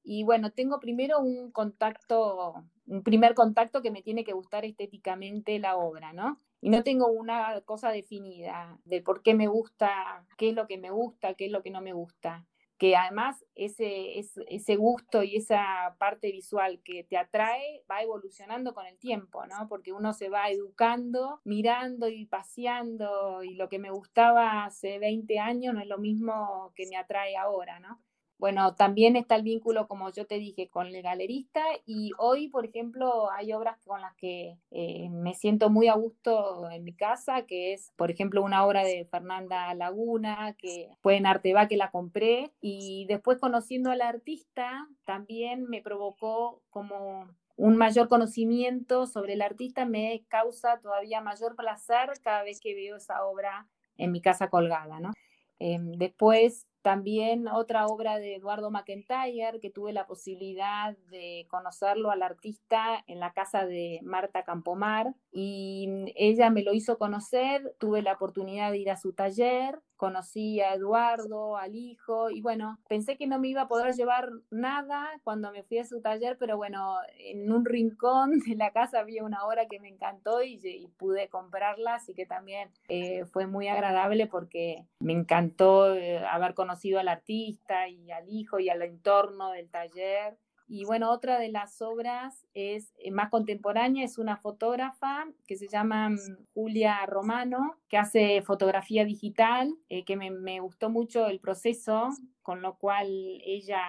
y 0.04 0.24
bueno, 0.24 0.52
tengo 0.52 0.80
primero 0.80 1.20
un 1.20 1.52
contacto, 1.52 2.56
un 2.88 3.04
primer 3.04 3.36
contacto 3.36 3.82
que 3.82 3.92
me 3.92 4.02
tiene 4.02 4.24
que 4.24 4.34
gustar 4.34 4.66
estéticamente 4.66 5.60
la 5.60 5.78
obra, 5.78 6.14
¿no? 6.14 6.42
Y 6.62 6.70
no 6.72 6.84
tengo 6.84 7.08
una 7.08 7.62
cosa 7.62 7.92
definida 7.92 8.80
de 8.86 9.02
por 9.02 9.22
qué 9.22 9.36
me 9.36 9.48
gusta, 9.48 10.26
qué 10.38 10.50
es 10.50 10.56
lo 10.56 10.68
que 10.68 10.78
me 10.78 10.90
gusta, 10.90 11.36
qué 11.36 11.46
es 11.46 11.52
lo 11.52 11.62
que 11.62 11.70
no 11.72 11.82
me 11.82 11.94
gusta 11.94 12.46
que 12.80 12.96
además 12.96 13.46
ese, 13.56 14.18
ese, 14.18 14.76
gusto 14.78 15.22
y 15.22 15.36
esa 15.36 15.98
parte 16.00 16.32
visual 16.32 16.82
que 16.82 17.04
te 17.04 17.18
atrae 17.18 17.84
va 17.92 18.02
evolucionando 18.02 18.74
con 18.74 18.86
el 18.86 18.98
tiempo, 18.98 19.46
¿no? 19.46 19.68
Porque 19.68 19.92
uno 19.92 20.13
se 20.13 20.30
va 20.30 20.50
educando, 20.50 21.42
mirando 21.44 22.08
y 22.08 22.26
paseando, 22.26 23.44
y 23.44 23.56
lo 23.56 23.68
que 23.68 23.80
me 23.80 23.92
gustaba 23.92 24.63
hace 24.63 24.98
20 24.98 25.39
años 25.39 25.74
no 25.74 25.82
es 25.82 25.88
lo 25.88 25.98
mismo 25.98 26.72
que 26.74 26.88
me 26.89 26.96
atrae 26.96 27.36
ahora, 27.36 27.82
¿no? 27.82 28.02
Bueno, 28.39 28.73
también 28.73 29.17
está 29.17 29.36
el 29.36 29.43
vínculo, 29.43 29.89
como 29.89 30.10
yo 30.13 30.25
te 30.25 30.36
dije, 30.39 30.69
con 30.69 30.88
el 30.88 31.02
galerista 31.02 31.62
y 31.86 32.12
hoy, 32.17 32.47
por 32.47 32.65
ejemplo, 32.65 33.30
hay 33.32 33.52
obras 33.52 33.78
con 33.86 33.99
las 33.99 34.15
que 34.15 34.58
eh, 34.71 35.10
me 35.10 35.34
siento 35.34 35.69
muy 35.69 35.89
a 35.89 35.95
gusto 35.95 36.71
en 36.71 36.86
mi 36.86 36.93
casa, 36.93 37.45
que 37.45 37.73
es, 37.73 37.91
por 37.97 38.10
ejemplo, 38.12 38.41
una 38.41 38.65
obra 38.65 38.86
de 38.86 39.04
Fernanda 39.12 39.73
Laguna, 39.73 40.56
que 40.58 40.89
fue 41.02 41.17
en 41.17 41.25
Arteba 41.25 41.67
que 41.67 41.75
la 41.75 41.91
compré 41.91 42.54
y 42.62 43.06
después 43.10 43.39
conociendo 43.39 43.91
al 43.91 43.99
artista 44.02 44.88
también 45.04 45.65
me 45.69 45.82
provocó 45.82 46.62
como 46.69 47.28
un 47.58 47.75
mayor 47.75 48.08
conocimiento 48.08 49.06
sobre 49.06 49.34
el 49.34 49.41
artista, 49.41 49.84
me 49.84 50.23
causa 50.30 50.80
todavía 50.80 51.19
mayor 51.19 51.58
placer 51.58 52.10
cada 52.23 52.43
vez 52.43 52.62
que 52.62 52.73
veo 52.73 52.95
esa 52.95 53.25
obra 53.25 53.67
en 53.97 54.13
mi 54.13 54.21
casa 54.21 54.49
colgada, 54.49 55.02
¿no? 55.02 55.12
Em, 55.60 55.91
después 55.97 56.69
también 56.82 57.48
otra 57.48 57.88
obra 57.88 58.20
de 58.20 58.36
Eduardo 58.36 58.72
McIntyre, 58.72 59.60
que 59.60 59.70
tuve 59.70 59.92
la 59.92 60.08
posibilidad 60.08 60.96
de 61.10 61.46
conocerlo 61.50 62.12
al 62.12 62.24
artista 62.24 63.04
en 63.08 63.20
la 63.20 63.34
casa 63.34 63.65
de 63.65 64.00
Marta 64.04 64.44
Campomar 64.44 65.13
y 65.32 65.89
ella 66.15 66.50
me 66.50 66.63
lo 66.63 66.74
hizo 66.74 66.98
conocer, 66.98 67.76
tuve 67.80 68.02
la 68.02 68.13
oportunidad 68.13 68.72
de 68.72 68.80
ir 68.80 68.89
a 68.89 68.98
su 68.98 69.13
taller, 69.13 69.80
conocí 69.98 70.62
a 70.62 70.76
Eduardo, 70.76 71.58
al 71.58 71.76
hijo 71.76 72.32
y 72.32 72.42
bueno, 72.42 72.80
pensé 72.88 73.18
que 73.18 73.28
no 73.28 73.38
me 73.38 73.50
iba 73.50 73.63
a 73.63 73.68
poder 73.68 73.94
llevar 73.94 74.30
nada 74.50 75.10
cuando 75.26 75.52
me 75.52 75.63
fui 75.63 75.80
a 75.80 75.86
su 75.86 76.02
taller, 76.02 76.38
pero 76.39 76.56
bueno, 76.56 76.96
en 77.18 77.52
un 77.52 77.65
rincón 77.65 78.39
de 78.39 78.56
la 78.56 78.72
casa 78.72 79.00
había 79.00 79.26
una 79.26 79.46
obra 79.46 79.68
que 79.68 79.80
me 79.80 79.89
encantó 79.89 80.42
y, 80.42 80.60
pude 80.98 81.28
comprarla, 81.30 81.96
así 81.96 82.13
que 82.13 82.26
también 82.26 82.70
eh, 82.88 83.26
fue 83.26 83.48
muy 83.48 83.68
agradable 83.68 84.28
porque 84.28 84.86
me 85.00 85.13
encantó 85.13 85.94
eh, 85.94 86.20
haber 86.26 86.54
conocido 86.54 86.69
conocido 86.70 87.00
al 87.00 87.08
artista 87.08 87.88
y 87.88 88.12
al 88.12 88.30
hijo 88.30 88.60
y 88.60 88.70
al 88.70 88.84
entorno 88.84 89.50
del 89.52 89.72
taller. 89.72 90.38
Y 90.68 90.86
bueno, 90.86 91.10
otra 91.10 91.40
de 91.40 91.50
las 91.50 91.82
obras 91.82 92.46
es 92.54 92.94
eh, 93.00 93.10
más 93.10 93.32
contemporánea, 93.32 94.06
es 94.06 94.20
una 94.20 94.38
fotógrafa 94.38 95.26
que 95.48 95.56
se 95.56 95.68
llama 95.68 96.10
mm, 96.10 96.18
Julia 96.54 97.04
Romano, 97.08 97.80
que 97.88 97.98
hace 97.98 98.44
fotografía 98.44 99.04
digital, 99.04 99.74
eh, 99.90 100.06
que 100.06 100.16
me, 100.16 100.60
gustó 100.60 100.92
mucho 100.92 101.26
el 101.26 101.40
proceso, 101.40 102.10
con 102.44 102.62
lo 102.62 102.78
cual 102.78 103.08
ella 103.44 103.82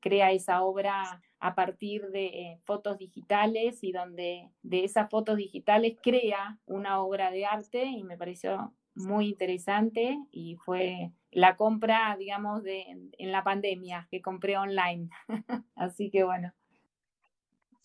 crea 0.00 0.30
esa 0.30 0.62
obra 0.62 1.22
a 1.40 1.54
partir 1.54 2.10
de 2.10 2.26
eh, 2.26 2.60
fotos 2.66 2.98
digitales 2.98 3.82
y 3.82 3.92
donde 3.92 4.50
de 4.62 4.84
esas 4.84 5.08
fotos 5.08 5.38
digitales 5.38 5.96
crea 6.02 6.58
una 6.66 7.00
obra 7.00 7.30
de 7.30 7.46
arte 7.46 7.84
y 7.84 8.04
me 8.04 8.18
pareció 8.18 8.74
muy 8.98 9.28
interesante 9.28 10.18
y 10.30 10.56
fue 10.56 11.12
la 11.30 11.56
compra, 11.56 12.16
digamos, 12.18 12.62
de, 12.62 12.84
en 13.18 13.32
la 13.32 13.44
pandemia 13.44 14.08
que 14.10 14.20
compré 14.20 14.56
online. 14.56 15.08
Así 15.74 16.10
que 16.10 16.24
bueno. 16.24 16.52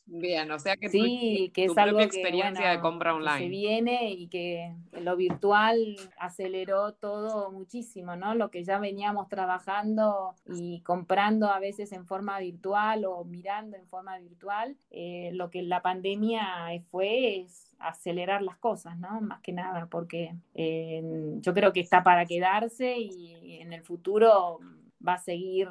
Bien, 0.06 0.52
o 0.52 0.60
sea 0.60 0.76
que 0.76 0.90
sí, 0.90 1.46
tu, 1.48 1.54
que 1.54 1.66
es 1.66 1.78
algo 1.78 2.02
experiencia 2.02 2.70
de 2.72 2.82
compra 2.82 3.16
online. 3.16 3.40
se 3.40 3.48
viene 3.48 4.12
y 4.12 4.28
que 4.28 4.76
lo 5.00 5.16
virtual 5.16 5.96
aceleró 6.20 6.94
todo 6.94 7.52
muchísimo, 7.52 8.16
¿no? 8.18 8.36
Lo 8.36 8.52
que 8.52 8.64
ya 8.64 8.80
veníamos 8.80 9.30
trabajando 9.30 10.36
y 10.46 10.82
comprando 10.82 11.48
a 11.48 11.60
veces 11.60 11.94
en 11.94 12.06
forma 12.06 12.38
virtual 12.40 13.06
o 13.06 13.24
mirando 13.24 13.78
en 13.78 13.88
forma 13.88 14.18
virtual, 14.20 14.76
eh, 14.92 15.32
lo 15.34 15.50
que 15.50 15.64
la 15.64 15.82
pandemia 15.82 16.44
fue 16.92 17.40
es 17.40 17.74
acelerar 17.80 18.42
las 18.42 18.58
cosas, 18.58 18.98
¿no? 18.98 19.22
Más 19.22 19.40
que 19.42 19.54
nada, 19.54 19.88
porque 19.90 20.36
eh, 20.54 21.02
yo 21.40 21.54
creo 21.54 21.72
que 21.72 21.80
está 21.80 22.04
para 22.04 22.26
quedarse 22.26 22.98
y 22.98 23.62
en 23.62 23.72
el 23.72 23.84
futuro 23.84 24.60
va 25.06 25.14
a 25.14 25.20
seguir 25.20 25.68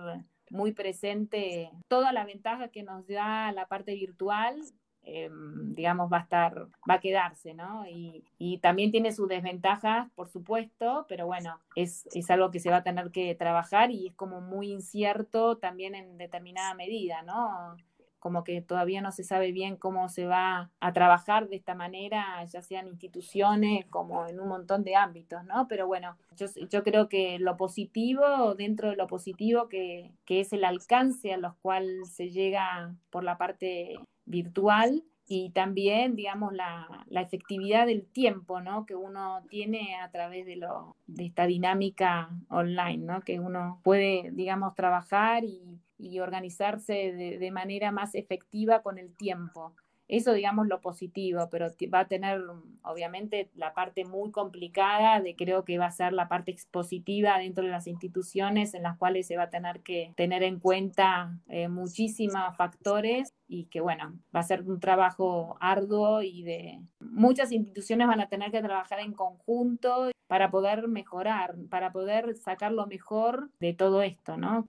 muy 0.53 0.73
presente 0.73 1.71
toda 1.89 2.13
la 2.13 2.25
ventaja 2.25 2.69
que 2.69 2.83
nos 2.83 3.07
da 3.09 3.51
la 3.53 3.67
parte 3.67 3.95
virtual, 3.95 4.61
eh, 5.05 5.31
digamos, 5.75 6.13
va 6.13 6.19
a 6.19 6.21
estar, 6.21 6.69
va 6.89 6.95
a 6.95 7.01
quedarse, 7.01 7.55
¿no? 7.55 7.87
Y, 7.89 8.23
y, 8.39 8.59
también 8.59 8.93
tiene 8.93 9.13
sus 9.13 9.29
desventajas, 9.29 10.09
por 10.15 10.29
supuesto, 10.29 11.07
pero 11.09 11.27
bueno, 11.27 11.59
es, 11.75 12.07
es, 12.15 12.31
algo 12.31 12.53
que 12.53 12.61
se 12.61 12.71
va 12.71 12.77
a 12.77 12.83
tener 12.85 13.11
que 13.11 13.35
trabajar 13.35 13.91
y 13.91 14.09
es 14.09 14.15
como 14.15 14.41
muy 14.41 14.71
incierto 14.71 15.57
también 15.57 15.97
en 15.97 16.19
determinada 16.19 16.75
medida, 16.75 17.23
¿no? 17.23 17.77
Como 18.23 18.45
que 18.45 18.63
todavía 18.63 19.01
no 19.01 19.11
se 19.11 19.25
sabe 19.25 19.51
bien 19.51 19.77
cómo 19.77 20.09
se 20.09 20.27
va 20.27 20.71
a 20.79 20.93
trabajar 20.93 21.49
de 21.49 21.57
esta 21.57 21.75
manera, 21.75 22.45
ya 22.45 22.63
sean 22.63 22.87
instituciones 22.87 23.85
como 23.87 24.29
en 24.29 24.39
un 24.39 24.47
montón 24.47 24.85
de 24.85 24.95
ámbitos, 24.95 25.45
¿no? 25.45 25.67
Pero 25.67 25.89
bueno, 25.89 26.17
yo, 26.37 26.47
yo 26.71 26.85
creo 26.85 27.09
que 27.09 27.41
lo 27.41 27.57
positivo, 27.57 28.55
dentro 28.55 28.91
de 28.91 28.97
lo 28.97 29.09
positivo 29.09 29.69
que, 29.69 30.13
que 30.25 30.39
es 30.39 30.53
el 30.53 30.63
alcance 30.63 31.35
a 31.35 31.37
los 31.37 31.57
cual 31.57 32.07
se 32.07 32.31
llega 32.31 32.95
por 33.11 33.25
la 33.25 33.39
parte 33.39 33.99
virtual, 34.25 35.03
y 35.27 35.51
también, 35.51 36.15
digamos, 36.15 36.53
la, 36.53 37.07
la, 37.07 37.23
efectividad 37.23 37.87
del 37.87 38.05
tiempo, 38.05 38.61
¿no? 38.61 38.85
Que 38.85 38.97
uno 38.97 39.43
tiene 39.49 39.97
a 39.97 40.11
través 40.11 40.45
de, 40.45 40.57
lo, 40.57 40.97
de 41.07 41.25
esta 41.27 41.47
dinámica 41.47 42.29
online, 42.49 42.99
¿no? 42.99 43.21
Que 43.23 43.41
uno 43.41 43.81
puede, 43.83 44.31
digamos, 44.33 44.75
trabajar 44.75 45.45
y, 45.45 45.81
y 46.03 46.19
organizarse 46.19 47.13
de, 47.13 47.51
manera 47.53 47.93
más 47.93 48.15
efectiva 48.15 48.83
con 48.83 48.99
el 48.99 49.15
tiempo. 49.15 49.75
Eso, 50.09 50.33
digamos, 50.33 50.67
lo 50.67 50.81
positivo, 50.81 51.49
pero 51.51 51.69
va 51.95 52.01
a 52.01 52.09
tener, 52.09 52.43
obviamente, 52.83 53.51
la 53.55 53.73
parte 53.73 54.05
muy 54.05 54.31
complicada 54.31 55.21
de 55.21 55.37
creo 55.37 55.65
que 55.65 55.79
va 55.79 55.87
a 55.87 55.93
ser 55.93 56.13
la 56.13 56.29
parte 56.29 56.51
expositiva 56.51 57.39
dentro 57.39 57.65
de 57.65 57.71
las 57.71 57.87
instituciones 57.87 58.75
en 58.75 58.83
las 58.83 58.99
cuales 58.99 59.27
se 59.27 59.37
va 59.37 59.45
a 59.45 59.51
tener 59.51 59.81
que 59.81 60.13
tener 60.17 60.43
en 60.43 60.59
cuenta 60.59 61.39
eh, 61.49 61.69
muchísimos 61.69 62.57
factores 62.57 63.33
y 63.47 63.67
que, 63.67 63.81
bueno, 63.81 64.19
va 64.35 64.41
a 64.41 64.45
ser 64.45 64.63
un 64.63 64.81
trabajo 64.81 65.57
arduo 65.61 66.21
y 66.21 66.43
de 66.43 66.81
muchas 67.01 67.53
instituciones 67.53 68.09
van 68.09 68.21
a 68.21 68.29
tener 68.29 68.51
que 68.51 68.61
trabajar 68.61 68.99
en 69.01 69.13
conjunto 69.13 70.11
para 70.27 70.51
poder 70.51 70.89
mejorar, 70.89 71.55
para 71.71 71.93
poder 71.93 72.35
sacar 72.37 72.73
lo 72.73 72.87
mejor 72.87 73.51
de 73.61 73.73
todo 73.73 74.03
esto, 74.03 74.37
¿no? 74.37 74.69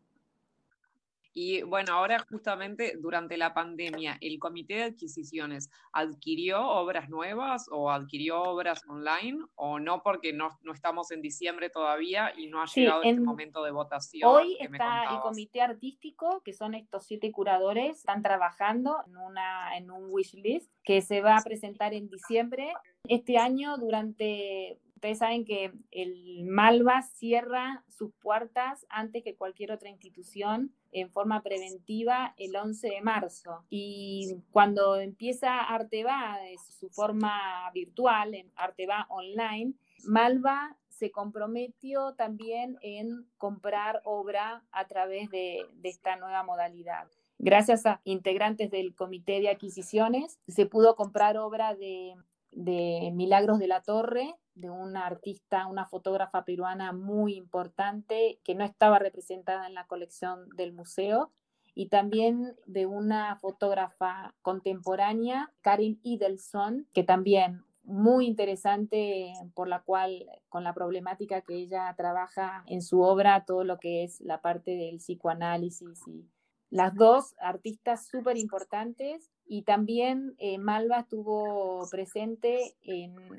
Y 1.33 1.63
bueno, 1.63 1.93
ahora 1.93 2.19
justamente 2.29 2.95
durante 2.99 3.37
la 3.37 3.53
pandemia, 3.53 4.17
¿el 4.21 4.37
comité 4.37 4.75
de 4.75 4.83
adquisiciones 4.83 5.69
adquirió 5.91 6.61
obras 6.61 7.09
nuevas 7.09 7.67
o 7.71 7.89
adquirió 7.89 8.43
obras 8.43 8.83
online 8.87 9.39
o 9.55 9.79
no 9.79 10.03
porque 10.03 10.31
no, 10.31 10.49
no 10.61 10.73
estamos 10.73 11.11
en 11.11 11.21
diciembre 11.21 11.71
todavía 11.71 12.33
y 12.37 12.47
no 12.47 12.61
ha 12.61 12.65
llegado 12.65 13.01
este 13.01 13.19
momento 13.19 13.63
de 13.63 13.71
votación? 13.71 14.29
Hoy 14.29 14.57
está 14.59 15.15
el 15.15 15.21
comité 15.21 15.61
artístico, 15.61 16.41
que 16.45 16.53
son 16.53 16.75
estos 16.75 17.05
siete 17.05 17.31
curadores, 17.31 17.97
están 17.97 18.21
trabajando 18.21 18.97
en, 19.07 19.17
una, 19.17 19.75
en 19.75 19.89
un 19.89 20.07
wish 20.11 20.35
list 20.35 20.71
que 20.83 21.01
se 21.01 21.21
va 21.21 21.37
a 21.37 21.41
presentar 21.41 21.93
en 21.93 22.09
diciembre. 22.09 22.73
Este 23.05 23.37
año, 23.37 23.77
durante 23.77 24.79
ustedes 25.03 25.17
saben 25.17 25.43
que 25.43 25.73
el 25.91 26.45
Malva 26.45 27.01
cierra 27.01 27.83
sus 27.89 28.13
puertas 28.21 28.85
antes 28.87 29.21
que 29.21 29.35
cualquier 29.35 29.73
otra 29.73 29.89
institución 29.89 30.73
en 30.93 31.11
forma 31.11 31.43
preventiva 31.43 32.33
el 32.37 32.55
11 32.55 32.87
de 32.87 33.01
marzo. 33.01 33.65
Y 33.69 34.37
cuando 34.51 34.95
empieza 34.95 35.59
Arteba, 35.59 36.37
su 36.79 36.89
forma 36.89 37.69
virtual, 37.73 38.33
en 38.33 38.49
Arteba 38.55 39.05
Online, 39.09 39.73
Malva 40.05 40.77
se 40.87 41.11
comprometió 41.11 42.13
también 42.13 42.77
en 42.81 43.27
comprar 43.37 43.99
obra 44.05 44.63
a 44.71 44.87
través 44.87 45.29
de, 45.31 45.65
de 45.73 45.89
esta 45.89 46.15
nueva 46.15 46.43
modalidad. 46.43 47.09
Gracias 47.39 47.85
a 47.85 47.99
integrantes 48.05 48.71
del 48.71 48.95
comité 48.95 49.41
de 49.41 49.49
adquisiciones, 49.49 50.39
se 50.47 50.65
pudo 50.65 50.95
comprar 50.95 51.37
obra 51.37 51.75
de, 51.75 52.15
de 52.51 53.11
Milagros 53.13 53.59
de 53.59 53.67
la 53.67 53.81
Torre, 53.81 54.33
de 54.55 54.69
una 54.69 55.05
artista, 55.05 55.67
una 55.67 55.85
fotógrafa 55.85 56.45
peruana 56.45 56.91
muy 56.91 57.35
importante 57.35 58.39
que 58.43 58.55
no 58.55 58.63
estaba 58.63 58.99
representada 58.99 59.67
en 59.67 59.73
la 59.73 59.87
colección 59.87 60.49
del 60.55 60.73
museo, 60.73 61.31
y 61.75 61.87
también 61.87 62.55
de 62.65 62.85
una 62.85 63.35
fotógrafa 63.37 64.33
contemporánea, 64.41 65.51
Karin 65.61 65.99
Idelson, 66.03 66.87
que 66.93 67.03
también 67.03 67.63
muy 67.83 68.27
interesante 68.27 69.33
por 69.55 69.67
la 69.67 69.81
cual, 69.81 70.25
con 70.49 70.63
la 70.63 70.73
problemática 70.73 71.41
que 71.41 71.55
ella 71.55 71.93
trabaja 71.97 72.63
en 72.67 72.81
su 72.81 73.01
obra, 73.01 73.43
todo 73.45 73.63
lo 73.63 73.77
que 73.77 74.03
es 74.03 74.21
la 74.21 74.41
parte 74.41 74.71
del 74.71 74.97
psicoanálisis 74.97 76.07
y 76.07 76.25
las 76.73 76.95
dos 76.95 77.35
artistas 77.39 78.07
súper 78.07 78.35
importantes 78.35 79.29
y 79.45 79.61
también 79.61 80.33
eh, 80.39 80.57
Malva 80.57 81.01
estuvo 81.01 81.87
presente 81.91 82.73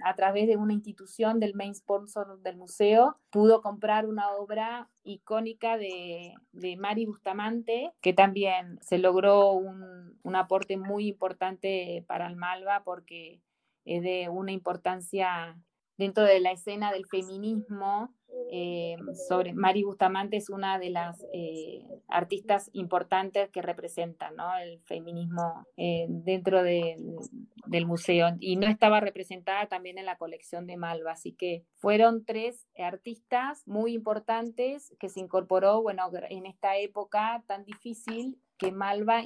a 0.04 0.14
través 0.14 0.46
de 0.46 0.56
una 0.56 0.72
institución 0.72 1.40
del 1.40 1.54
main 1.54 1.74
sponsor 1.74 2.40
del 2.42 2.56
museo, 2.56 3.16
pudo 3.30 3.60
comprar 3.60 4.06
una 4.06 4.30
obra 4.30 4.88
icónica 5.02 5.76
de, 5.76 6.34
de 6.52 6.76
Mari 6.76 7.06
Bustamante, 7.06 7.92
que 8.00 8.12
también 8.12 8.78
se 8.82 8.98
logró 8.98 9.50
un, 9.50 10.16
un 10.22 10.36
aporte 10.36 10.76
muy 10.76 11.08
importante 11.08 12.04
para 12.06 12.28
el 12.28 12.36
Malva 12.36 12.84
porque 12.84 13.40
es 13.84 14.00
de 14.04 14.28
una 14.28 14.52
importancia 14.52 15.58
dentro 15.96 16.24
de 16.24 16.40
la 16.40 16.52
escena 16.52 16.92
del 16.92 17.06
feminismo 17.06 18.12
eh, 18.50 18.96
sobre 19.28 19.52
Mari 19.52 19.84
Bustamante 19.84 20.36
es 20.36 20.50
una 20.50 20.78
de 20.78 20.90
las 20.90 21.24
eh, 21.32 21.84
artistas 22.08 22.68
importantes 22.72 23.48
que 23.50 23.62
representan 23.62 24.34
el 24.62 24.80
feminismo 24.82 25.66
eh, 25.76 26.06
dentro 26.08 26.62
del 26.62 27.86
museo. 27.86 28.28
Y 28.40 28.56
no 28.56 28.66
estaba 28.66 29.00
representada 29.00 29.66
también 29.66 29.98
en 29.98 30.06
la 30.06 30.16
colección 30.16 30.66
de 30.66 30.76
Malva, 30.76 31.12
así 31.12 31.32
que 31.32 31.64
fueron 31.76 32.24
tres 32.24 32.66
artistas 32.78 33.62
muy 33.66 33.94
importantes 33.94 34.94
que 34.98 35.08
se 35.08 35.20
incorporó, 35.20 35.82
bueno, 35.82 36.10
en 36.28 36.46
esta 36.46 36.76
época 36.76 37.42
tan 37.46 37.64
difícil 37.64 38.38
que 38.58 38.72
Malva 38.72 39.22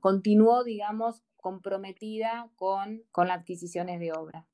continuó, 0.00 0.64
digamos, 0.64 1.22
comprometida 1.36 2.50
con, 2.56 3.02
con 3.10 3.28
las 3.28 3.40
adquisiciones 3.40 4.00
de 4.00 4.12
obra. 4.12 4.46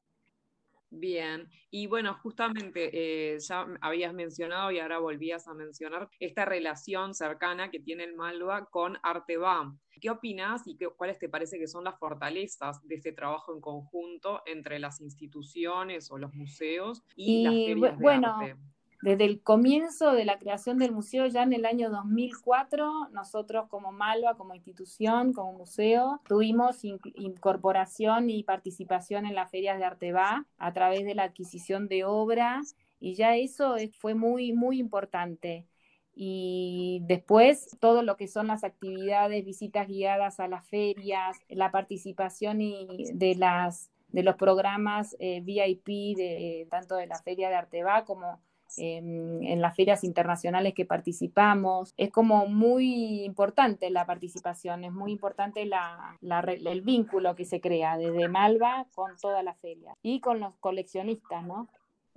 Bien, 0.91 1.51
y 1.71 1.87
bueno, 1.87 2.15
justamente 2.23 2.91
eh, 3.35 3.39
ya 3.41 3.67
habías 3.83 4.15
mencionado 4.15 4.71
y 4.71 4.79
ahora 4.79 4.99
volvías 4.99 5.47
a 5.47 5.53
mencionar 5.53 6.09
esta 6.19 6.47
relación 6.47 7.15
cercana 7.15 7.71
que 7.71 7.79
tiene 7.79 8.05
el 8.05 8.17
Malva 8.17 8.67
con 8.71 8.97
Arteba. 9.03 9.77
¿Qué 10.01 10.09
opinas 10.09 10.67
y 10.67 10.77
qué, 10.77 10.89
cuáles 10.89 11.19
te 11.19 11.29
parece 11.29 11.59
que 11.59 11.67
son 11.67 11.85
las 11.85 11.99
fortalezas 11.99 12.87
de 12.87 12.95
este 12.95 13.13
trabajo 13.13 13.53
en 13.53 13.61
conjunto 13.61 14.43
entre 14.47 14.79
las 14.79 15.01
instituciones 15.01 16.11
o 16.11 16.17
los 16.17 16.33
museos 16.33 17.03
y, 17.15 17.45
las 17.45 17.53
ferias 17.53 17.99
de 17.99 18.03
bueno, 18.03 18.37
arte? 18.37 18.57
Desde 19.01 19.25
el 19.25 19.41
comienzo 19.43 20.13
de 20.13 20.25
la 20.25 20.39
creación 20.39 20.79
del 20.79 20.91
museo, 20.91 21.27
ya 21.29 21.45
en 21.45 21.53
el 21.53 21.67
año 21.67 21.89
2004, 21.89 23.11
nosotros 23.13 23.69
como 23.69 23.93
Malva, 23.93 24.37
como 24.37 24.55
institución, 24.55 25.33
como 25.33 25.53
museo, 25.53 26.21
tuvimos 26.27 26.85
incorporación 26.85 28.29
y 28.29 28.43
participación 28.43 29.25
en 29.25 29.37
las 29.37 29.51
ferias 29.51 29.79
de 29.79 29.85
Arteba 29.85 30.47
a 30.59 30.73
través 30.73 31.05
de 31.05 31.15
la 31.15 31.25
adquisición 31.25 31.87
de 31.87 32.05
obras 32.05 32.75
y 32.99 33.15
ya 33.15 33.37
eso 33.37 33.77
fue 34.01 34.15
muy, 34.15 34.53
muy 34.53 34.81
importante. 34.81 35.67
Y 36.13 37.01
después 37.05 37.77
todo 37.79 38.03
lo 38.03 38.17
que 38.17 38.27
son 38.27 38.49
las 38.49 38.65
actividades, 38.65 39.45
visitas 39.45 39.87
guiadas 39.87 40.41
a 40.41 40.49
las 40.49 40.67
ferias, 40.67 41.37
la 41.49 41.71
participación 41.71 42.61
y 42.61 43.13
de 43.15 43.37
las 43.37 43.93
de 44.09 44.23
los 44.23 44.37
programas 44.37 45.15
eh, 45.21 45.43
VIP 45.43 46.17
de 46.17 46.67
tanto 46.71 46.97
de 46.97 47.07
la 47.07 47.19
feria 47.23 47.51
de 47.51 47.57
Arteba 47.57 48.07
como 48.07 48.41
en 48.77 49.61
las 49.61 49.75
ferias 49.75 50.05
internacionales 50.05 50.75
que 50.75 50.85
participamos. 50.85 51.95
Es 51.97 52.11
como 52.11 52.47
muy 52.47 53.25
importante 53.25 53.91
la 53.91 54.05
participación, 54.07 54.85
es 54.85 54.93
muy 54.93 55.13
importante 55.13 55.63
el 55.63 56.83
vínculo 56.83 57.35
que 57.35 57.45
se 57.45 57.61
crea 57.61 57.97
desde 57.97 58.29
Malva 58.29 58.87
con 58.95 59.17
toda 59.17 59.43
la 59.43 59.55
feria 59.55 59.97
y 60.03 60.21
con 60.21 60.41
los 60.41 60.55
coleccionistas, 60.61 61.45
¿no? 61.45 61.69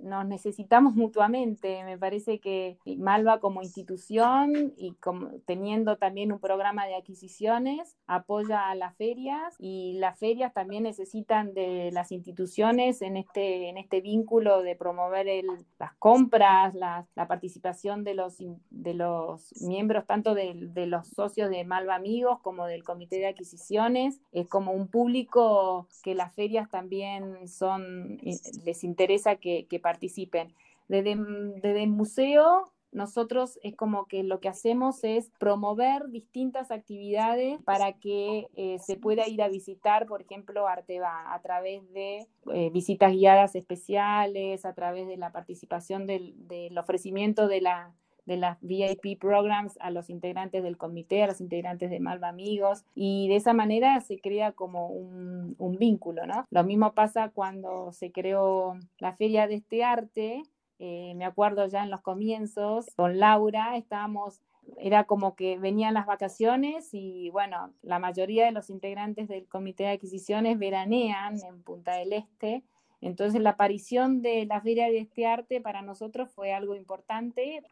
Nos 0.02 0.26
necesitamos 0.26 0.94
mutuamente. 0.94 1.84
Me 1.84 1.96
parece 1.96 2.40
que 2.40 2.78
Malva 2.98 3.40
como 3.40 3.62
institución 3.62 4.72
y 4.76 4.92
como, 4.94 5.30
teniendo 5.46 5.96
también 5.96 6.32
un 6.32 6.40
programa 6.40 6.86
de 6.86 6.96
adquisiciones 6.96 7.96
apoya 8.06 8.68
a 8.68 8.74
las 8.74 8.96
ferias 8.96 9.54
y 9.58 9.94
las 9.94 10.18
ferias 10.18 10.52
también 10.52 10.82
necesitan 10.82 11.54
de 11.54 11.90
las 11.92 12.12
instituciones 12.12 13.02
en 13.02 13.16
este, 13.16 13.68
en 13.68 13.78
este 13.78 14.00
vínculo 14.00 14.62
de 14.62 14.76
promover 14.76 15.28
el, 15.28 15.46
las 15.78 15.94
compras, 15.94 16.74
la, 16.74 17.06
la, 17.14 17.28
participación 17.28 18.04
de 18.04 18.14
los, 18.14 18.36
de 18.70 18.94
los 18.94 19.52
miembros, 19.62 20.06
tanto 20.06 20.34
de, 20.34 20.52
de, 20.54 20.86
los 20.86 21.08
socios 21.08 21.48
de 21.50 21.64
Malva 21.64 21.94
Amigos 21.94 22.40
como 22.42 22.66
del 22.66 22.84
Comité 22.84 23.16
de 23.16 23.28
Adquisiciones. 23.28 24.20
Es 24.32 24.48
como 24.48 24.72
un 24.72 24.88
público 24.88 25.88
que 26.02 26.14
las 26.14 26.34
ferias 26.34 26.68
también 26.70 27.48
son, 27.48 28.18
les 28.64 28.84
interesa 28.84 29.36
que, 29.36 29.66
que 29.68 29.78
participen. 29.78 29.91
Desde, 29.98 31.16
desde 31.16 31.82
el 31.82 31.90
museo 31.90 32.72
nosotros 32.92 33.58
es 33.62 33.74
como 33.74 34.06
que 34.06 34.22
lo 34.22 34.40
que 34.40 34.50
hacemos 34.50 35.02
es 35.02 35.30
promover 35.38 36.08
distintas 36.10 36.70
actividades 36.70 37.58
para 37.62 37.94
que 37.94 38.48
eh, 38.54 38.78
se 38.80 38.96
pueda 38.96 39.26
ir 39.26 39.42
a 39.42 39.48
visitar, 39.48 40.06
por 40.06 40.20
ejemplo, 40.20 40.68
Arteba, 40.68 41.32
a 41.32 41.40
través 41.40 41.90
de 41.94 42.26
eh, 42.52 42.70
visitas 42.70 43.12
guiadas 43.12 43.54
especiales, 43.54 44.66
a 44.66 44.74
través 44.74 45.08
de 45.08 45.16
la 45.16 45.32
participación 45.32 46.06
del, 46.06 46.36
ofrecimiento 46.78 47.48
de 47.48 47.62
la 47.62 47.94
de 48.26 48.36
las 48.36 48.58
VIP 48.60 49.18
programs 49.18 49.76
a 49.80 49.90
los 49.90 50.10
integrantes 50.10 50.62
del 50.62 50.76
comité, 50.76 51.22
a 51.22 51.26
los 51.26 51.40
integrantes 51.40 51.90
de 51.90 52.00
Malva 52.00 52.28
Amigos, 52.28 52.84
y 52.94 53.28
de 53.28 53.36
esa 53.36 53.52
manera 53.52 54.00
se 54.00 54.20
crea 54.20 54.52
como 54.52 54.88
un, 54.88 55.56
vínculo, 55.78 56.26
¿no? 56.26 56.46
Lo 56.50 56.62
mismo 56.64 56.92
pasa 56.92 57.30
cuando 57.30 57.92
se 57.92 58.12
creó 58.12 58.76
la 58.98 59.14
Feria 59.14 59.48
de 59.48 59.56
este 59.56 59.82
Arte, 59.82 60.42
eh, 60.78 61.14
me 61.16 61.24
acuerdo 61.24 61.66
ya 61.66 61.82
en 61.82 61.90
los 61.90 62.02
comienzos, 62.02 62.86
con 62.94 63.18
Laura 63.18 63.76
estábamos, 63.76 64.42
era 64.78 65.04
como 65.04 65.34
que 65.34 65.58
venían 65.58 65.94
las 65.94 66.06
vacaciones 66.06 66.90
y 66.92 67.30
bueno, 67.30 67.72
la 67.82 67.98
mayoría 67.98 68.44
de 68.44 68.52
los 68.52 68.70
integrantes 68.70 69.28
del 69.28 69.46
comité 69.48 69.84
de 69.84 69.90
adquisiciones 69.90 70.58
veranean 70.58 71.36
en 71.42 71.62
Punta 71.62 71.94
del 71.94 72.12
Este. 72.12 72.62
Entonces 73.00 73.40
la 73.40 73.50
aparición 73.50 74.22
de 74.22 74.46
la 74.46 74.60
Feria 74.60 74.86
de 74.86 74.98
este 74.98 75.26
arte 75.26 75.60
para 75.60 75.82
nosotros 75.82 76.30
fue 76.30 76.52
algo 76.52 76.76
importante 76.76 77.62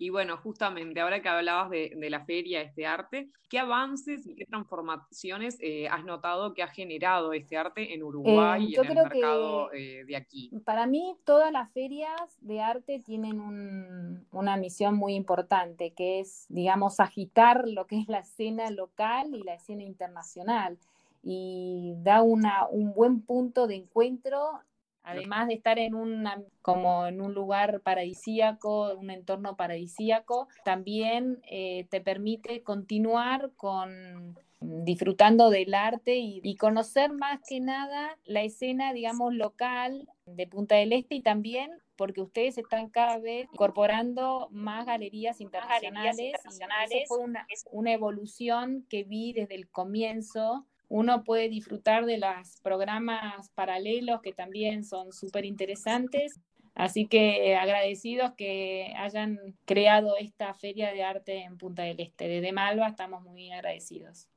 y 0.00 0.08
bueno, 0.08 0.38
justamente 0.38 0.98
ahora 0.98 1.20
que 1.20 1.28
hablabas 1.28 1.68
de, 1.68 1.94
la 2.08 2.24
feria, 2.24 2.62
este 2.62 2.86
arte, 2.86 3.28
¿qué 3.50 3.58
avances 3.58 4.26
y 4.26 4.34
qué 4.34 4.46
transformaciones 4.46 5.58
eh, 5.60 5.88
has 5.88 6.06
notado 6.06 6.54
que 6.54 6.62
ha 6.62 6.68
generado 6.68 7.34
este 7.34 7.58
arte 7.58 7.92
en 7.92 8.02
Uruguay 8.02 8.64
y 8.66 8.76
en 8.76 8.86
el 8.86 8.94
mercado 8.94 9.70
eh, 9.74 10.04
de 10.06 10.16
aquí? 10.16 10.50
Para 10.64 10.86
mí, 10.86 11.18
todas 11.24 11.52
las 11.52 11.70
ferias 11.72 12.38
de 12.40 12.62
arte 12.62 12.98
tienen 13.04 14.24
una 14.32 14.56
misión 14.56 14.96
muy 14.96 15.12
importante, 15.12 15.92
que 15.92 16.20
es, 16.20 16.46
digamos, 16.48 16.98
agitar 16.98 17.68
lo 17.68 17.86
que 17.86 17.98
es 17.98 18.08
la 18.08 18.20
escena 18.20 18.70
local 18.70 19.34
y 19.34 19.42
la 19.42 19.52
escena 19.52 19.82
internacional 19.82 20.78
y 21.22 21.92
da 21.98 22.22
una, 22.22 22.66
un 22.70 22.94
buen 22.94 23.20
punto 23.20 23.66
de 23.66 23.74
encuentro 23.74 24.60
Además 25.02 25.48
de 25.48 25.54
estar 25.54 25.78
en 25.78 25.94
una, 25.94 26.42
como 26.62 27.06
en 27.06 27.20
un 27.20 27.34
lugar 27.34 27.80
paradisíaco, 27.80 28.94
un 28.94 29.10
entorno 29.10 29.56
paradisíaco, 29.56 30.48
también 30.64 31.40
eh, 31.50 31.86
te 31.90 32.00
permite 32.00 32.62
continuar 32.62 33.50
con 33.56 34.36
disfrutando 34.60 35.48
del 35.48 35.72
arte 35.72 36.18
y, 36.18 36.56
conocer 36.56 37.12
más 37.12 37.40
que 37.48 37.60
nada 37.60 38.18
la 38.24 38.42
escena, 38.42 38.92
digamos, 38.92 39.34
local 39.34 40.06
de 40.26 40.46
Punta 40.46 40.74
del 40.76 40.92
Este 40.92 41.14
y 41.14 41.22
también 41.22 41.70
porque 41.96 42.20
ustedes 42.20 42.56
están 42.58 42.88
cada 42.88 43.18
vez 43.18 43.46
incorporando 43.52 44.48
más 44.50 44.86
galerías 44.86 45.40
internacionales. 45.40 46.32
Galerías 46.58 47.08
fue 47.08 47.18
una, 47.18 47.46
una 47.72 47.92
evolución 47.92 48.86
que 48.88 49.04
vi 49.04 49.32
desde 49.32 49.54
el 49.54 49.68
comienzo 49.68 50.66
uno 50.90 51.22
puede 51.22 51.48
disfrutar 51.48 52.04
de 52.04 52.18
los 52.18 52.60
programas 52.62 53.48
paralelos 53.54 54.20
que 54.20 54.32
también 54.32 54.84
son 54.84 55.12
súper 55.12 55.44
interesantes. 55.44 56.40
Así 56.74 57.06
que 57.06 57.56
agradecidos 57.56 58.32
que 58.36 58.92
hayan 58.96 59.38
creado 59.64 60.16
esta 60.18 60.52
feria 60.52 60.92
de 60.92 61.04
arte 61.04 61.44
en 61.44 61.58
Punta 61.58 61.84
del 61.84 62.00
Este. 62.00 62.26
Desde 62.26 62.52
Malva 62.52 62.88
estamos 62.88 63.22
muy 63.22 63.52
agradecidos. 63.52 64.28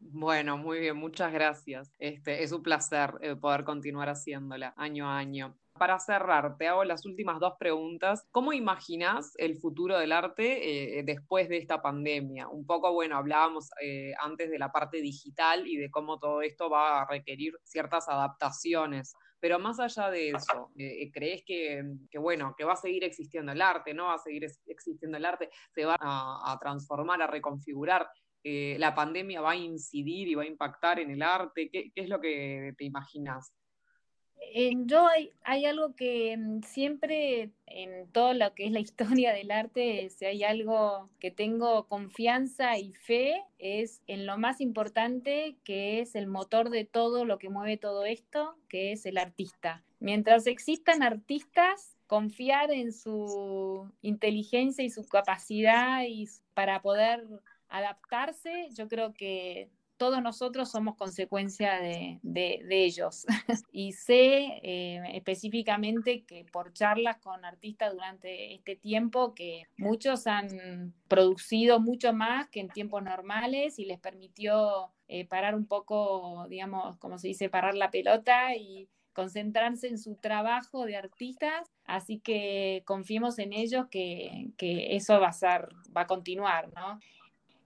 Bueno, 0.00 0.56
muy 0.56 0.80
bien, 0.80 0.96
muchas 0.96 1.32
gracias. 1.32 1.92
Este, 1.98 2.42
es 2.42 2.52
un 2.52 2.62
placer 2.62 3.12
eh, 3.20 3.36
poder 3.36 3.64
continuar 3.64 4.08
haciéndola 4.08 4.72
año 4.78 5.06
a 5.06 5.18
año 5.18 5.54
para 5.80 5.98
cerrar, 5.98 6.58
te 6.58 6.68
hago 6.68 6.84
las 6.84 7.06
últimas 7.06 7.40
dos 7.40 7.54
preguntas. 7.58 8.26
¿Cómo 8.32 8.52
imaginas 8.52 9.32
el 9.38 9.56
futuro 9.56 9.98
del 9.98 10.12
arte 10.12 10.98
eh, 10.98 11.02
después 11.04 11.48
de 11.48 11.56
esta 11.56 11.80
pandemia? 11.80 12.48
Un 12.48 12.66
poco, 12.66 12.92
bueno, 12.92 13.16
hablábamos 13.16 13.70
eh, 13.80 14.12
antes 14.20 14.50
de 14.50 14.58
la 14.58 14.70
parte 14.70 15.00
digital 15.00 15.66
y 15.66 15.78
de 15.78 15.90
cómo 15.90 16.18
todo 16.18 16.42
esto 16.42 16.68
va 16.68 17.00
a 17.00 17.06
requerir 17.06 17.54
ciertas 17.64 18.10
adaptaciones. 18.10 19.14
Pero 19.40 19.58
más 19.58 19.80
allá 19.80 20.10
de 20.10 20.32
eso, 20.32 20.70
eh, 20.76 21.10
¿crees 21.14 21.44
que, 21.46 21.82
bueno, 22.12 22.54
que 22.58 22.64
va 22.64 22.74
a 22.74 22.76
seguir 22.76 23.02
existiendo 23.02 23.52
el 23.52 23.62
arte, 23.62 23.94
no 23.94 24.08
va 24.08 24.16
a 24.16 24.18
seguir 24.18 24.44
existiendo 24.66 25.16
el 25.16 25.24
arte, 25.24 25.48
se 25.74 25.86
va 25.86 25.96
a 25.98 26.58
transformar, 26.60 27.22
a 27.22 27.26
reconfigurar? 27.26 28.06
la 28.42 28.94
pandemia 28.94 29.42
va 29.42 29.50
a 29.50 29.56
incidir 29.56 30.28
y 30.28 30.34
va 30.34 30.42
a 30.42 30.46
impactar 30.46 31.00
en 31.00 31.10
el 31.10 31.22
arte? 31.22 31.70
¿Qué, 31.70 31.90
es 31.94 32.08
lo 32.10 32.20
que 32.20 32.74
te 32.76 32.84
imaginas? 32.84 33.54
Yo 34.86 35.06
hay, 35.44 35.64
algo 35.64 35.94
que 35.94 36.36
mm, 36.36 36.62
siempre 36.62 37.50
en 37.66 38.08
todo 38.12 38.34
lo 38.34 38.54
que 38.54 38.66
es 38.66 38.72
la 38.72 38.80
historia 39.20 39.32
del 39.32 39.50
arte, 39.50 40.10
si 40.10 40.24
hay 40.24 40.44
algo 40.44 41.08
que 41.18 41.30
tengo 41.30 41.86
confianza 41.86 42.78
y 42.78 42.92
fe, 42.94 43.42
es 43.58 44.02
en 44.06 44.26
lo 44.26 44.38
más 44.38 44.60
importante 44.60 45.56
que 45.64 46.00
es 46.00 46.14
el 46.14 46.26
motor 46.26 46.70
de 46.70 46.84
todo 46.84 47.24
lo 47.24 47.38
que 47.38 47.48
mueve 47.48 47.76
todo 47.76 48.04
esto, 48.04 48.56
que 48.68 48.92
es 48.92 49.06
el 49.06 49.18
artista. 49.18 49.84
Mientras 49.98 50.46
existan 50.46 51.02
artistas, 51.02 51.96
confiar 52.06 52.70
en 52.72 52.92
su 52.92 53.88
inteligencia 54.02 54.84
y 54.84 54.90
su 54.90 55.06
capacidad 55.06 56.02
y 56.08 56.26
para 56.54 56.82
poder 56.82 57.24
adaptarse, 57.68 58.68
yo 58.72 58.88
creo 58.88 59.12
que 59.14 59.70
todos 60.00 60.22
nosotros 60.22 60.70
somos 60.70 60.96
consecuencia 60.96 61.78
de, 61.78 62.18
ellos. 62.70 63.26
y 63.70 63.92
sé 63.92 64.58
eh, 64.62 65.02
específicamente 65.12 66.24
que 66.24 66.46
por 66.50 66.72
charlas 66.72 67.18
con 67.18 67.44
artistas 67.44 67.92
durante 67.92 68.54
este 68.54 68.76
tiempo, 68.76 69.34
que 69.34 69.64
muchos 69.76 70.26
han 70.26 70.94
producido 71.06 71.80
mucho 71.80 72.14
más 72.14 72.48
que 72.48 72.60
en 72.60 72.70
tiempos 72.70 73.02
normales 73.02 73.78
y 73.78 73.84
les 73.84 74.00
permitió 74.00 74.90
eh, 75.06 75.26
parar 75.26 75.54
un 75.54 75.66
poco, 75.66 76.46
digamos, 76.48 76.96
como 76.96 77.18
se 77.18 77.28
dice, 77.28 77.50
parar 77.50 77.74
la 77.74 77.90
pelota 77.90 78.56
y 78.56 78.88
concentrarse 79.12 79.88
en 79.88 79.98
su 79.98 80.14
trabajo 80.14 80.86
de 80.86 80.96
artistas, 80.96 81.68
así 81.84 82.20
que 82.20 82.84
confiemos 82.86 83.38
en 83.38 83.52
ellos 83.52 83.88
que, 83.90 84.48
que 84.56 84.96
eso 84.96 85.20
va 85.20 85.28
a 85.28 85.32
ser, 85.34 85.68
va 85.94 86.02
a 86.02 86.06
continuar, 86.06 86.72
¿no? 86.72 87.00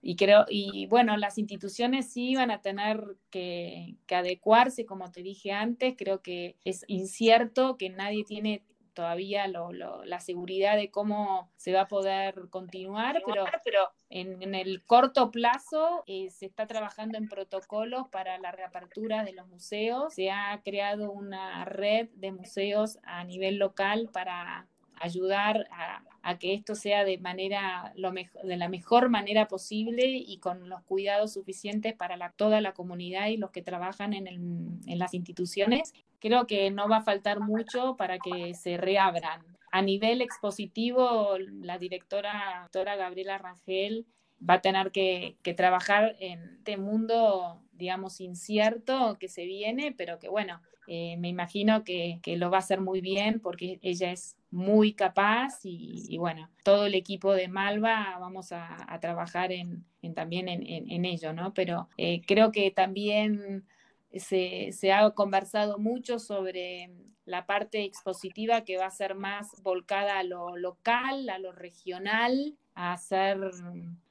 Y 0.07 0.17
creo, 0.17 0.45
y 0.47 0.85
bueno, 0.85 1.17
las 1.17 1.39
instituciones 1.39 2.13
sí 2.13 2.35
van 2.35 2.51
a 2.51 2.61
tener 2.61 3.17
que, 3.31 3.95
adecuarse, 4.11 4.85
como 4.85 5.11
te 5.11 5.23
dije 5.23 5.51
antes, 5.51 5.95
creo 5.97 6.21
que 6.21 6.57
es 6.63 6.85
incierto, 6.87 7.75
que 7.75 7.89
nadie 7.89 8.23
tiene 8.23 8.61
todavía 8.93 9.47
la 9.47 10.19
seguridad 10.19 10.77
de 10.77 10.91
cómo 10.91 11.49
se 11.57 11.73
va 11.73 11.81
a 11.81 11.87
poder 11.87 12.49
continuar, 12.51 13.23
pero, 13.63 13.89
en, 14.11 14.53
el 14.53 14.83
corto 14.83 15.31
plazo 15.31 16.03
eh, 16.05 16.29
se 16.29 16.45
está 16.45 16.67
trabajando 16.67 17.17
en 17.17 17.27
protocolos 17.27 18.07
para 18.09 18.37
la 18.37 18.51
reapertura 18.51 19.23
de 19.23 19.33
los 19.33 19.47
museos. 19.47 20.13
Se 20.13 20.29
ha 20.29 20.61
creado 20.63 21.11
una 21.11 21.65
red 21.65 22.09
de 22.13 22.31
museos 22.31 22.99
a 23.01 23.23
nivel 23.23 23.57
local 23.57 24.11
para 24.13 24.67
ayudar 25.01 25.67
a, 25.71 26.03
que 26.39 26.53
esto 26.53 26.75
sea 26.75 27.03
de 27.03 27.17
manera 27.19 27.93
de 27.95 28.57
la 28.57 28.67
mejor 28.67 29.09
manera 29.09 29.47
posible 29.47 30.07
y 30.07 30.39
con 30.39 30.69
los 30.69 30.81
cuidados 30.83 31.33
suficientes 31.33 31.93
para 31.93 32.31
toda 32.31 32.61
la 32.61 32.73
comunidad 32.73 33.27
y 33.27 33.37
los 33.37 33.51
que 33.51 33.61
trabajan 33.61 34.13
en, 34.13 34.27
en 34.27 34.99
las 34.99 35.13
instituciones. 35.13 35.93
Creo 36.19 36.47
que 36.47 36.71
no 36.71 36.89
va 36.89 36.97
a 36.97 37.03
faltar 37.03 37.39
mucho 37.39 37.95
para 37.95 38.17
que 38.17 38.53
se 38.55 38.77
reabran. 38.77 39.41
A 39.71 39.81
nivel 39.81 40.21
expositivo, 40.21 41.37
la 41.37 41.77
directora, 41.77 42.61
doctora 42.63 42.95
Gabriela 42.95 43.37
Rangel 43.37 44.05
va 44.47 44.55
a 44.55 44.61
tener 44.61 44.91
que, 44.91 45.37
que, 45.43 45.53
trabajar 45.53 46.15
en 46.19 46.55
este 46.57 46.77
mundo, 46.77 47.61
digamos, 47.75 48.21
incierto 48.21 49.17
que 49.19 49.27
se 49.27 49.45
viene, 49.45 49.93
pero 49.95 50.19
que 50.19 50.29
bueno, 50.29 50.61
eh, 50.87 51.17
me 51.17 51.29
imagino 51.29 51.83
que, 51.83 52.19
que, 52.21 52.37
lo 52.37 52.51
va 52.51 52.57
a 52.57 52.59
hacer 52.59 52.79
muy 52.79 53.01
bien 53.01 53.39
porque 53.39 53.79
ella 53.81 54.11
es 54.11 54.37
muy 54.55 54.93
capaz 54.93 55.59
y, 55.63 56.17
bueno, 56.17 56.49
todo 56.63 56.85
el 56.85 56.95
equipo 56.95 57.33
de 57.33 57.49
Malva 57.49 58.17
vamos 58.19 58.53
a, 58.53 58.97
trabajar 59.01 59.51
en, 59.51 59.85
también 60.13 60.47
en, 60.47 61.05
ello, 61.05 61.33
¿no? 61.33 61.53
Pero 61.53 61.89
eh, 61.97 62.21
creo 62.25 62.53
que 62.53 62.71
también 62.71 63.65
se, 64.13 64.71
ha 64.93 65.11
conversado 65.11 65.77
mucho 65.77 66.19
sobre 66.19 66.89
la 67.25 67.45
parte 67.45 67.83
expositiva 67.83 68.63
que 68.63 68.77
va 68.77 68.85
a 68.85 68.91
ser 68.91 69.15
más 69.15 69.61
volcada 69.61 70.19
a 70.19 70.23
lo 70.23 70.55
local, 70.55 71.27
a 71.29 71.37
lo 71.37 71.51
regional, 71.51 72.55
a 72.75 72.93
hacer 72.93 73.37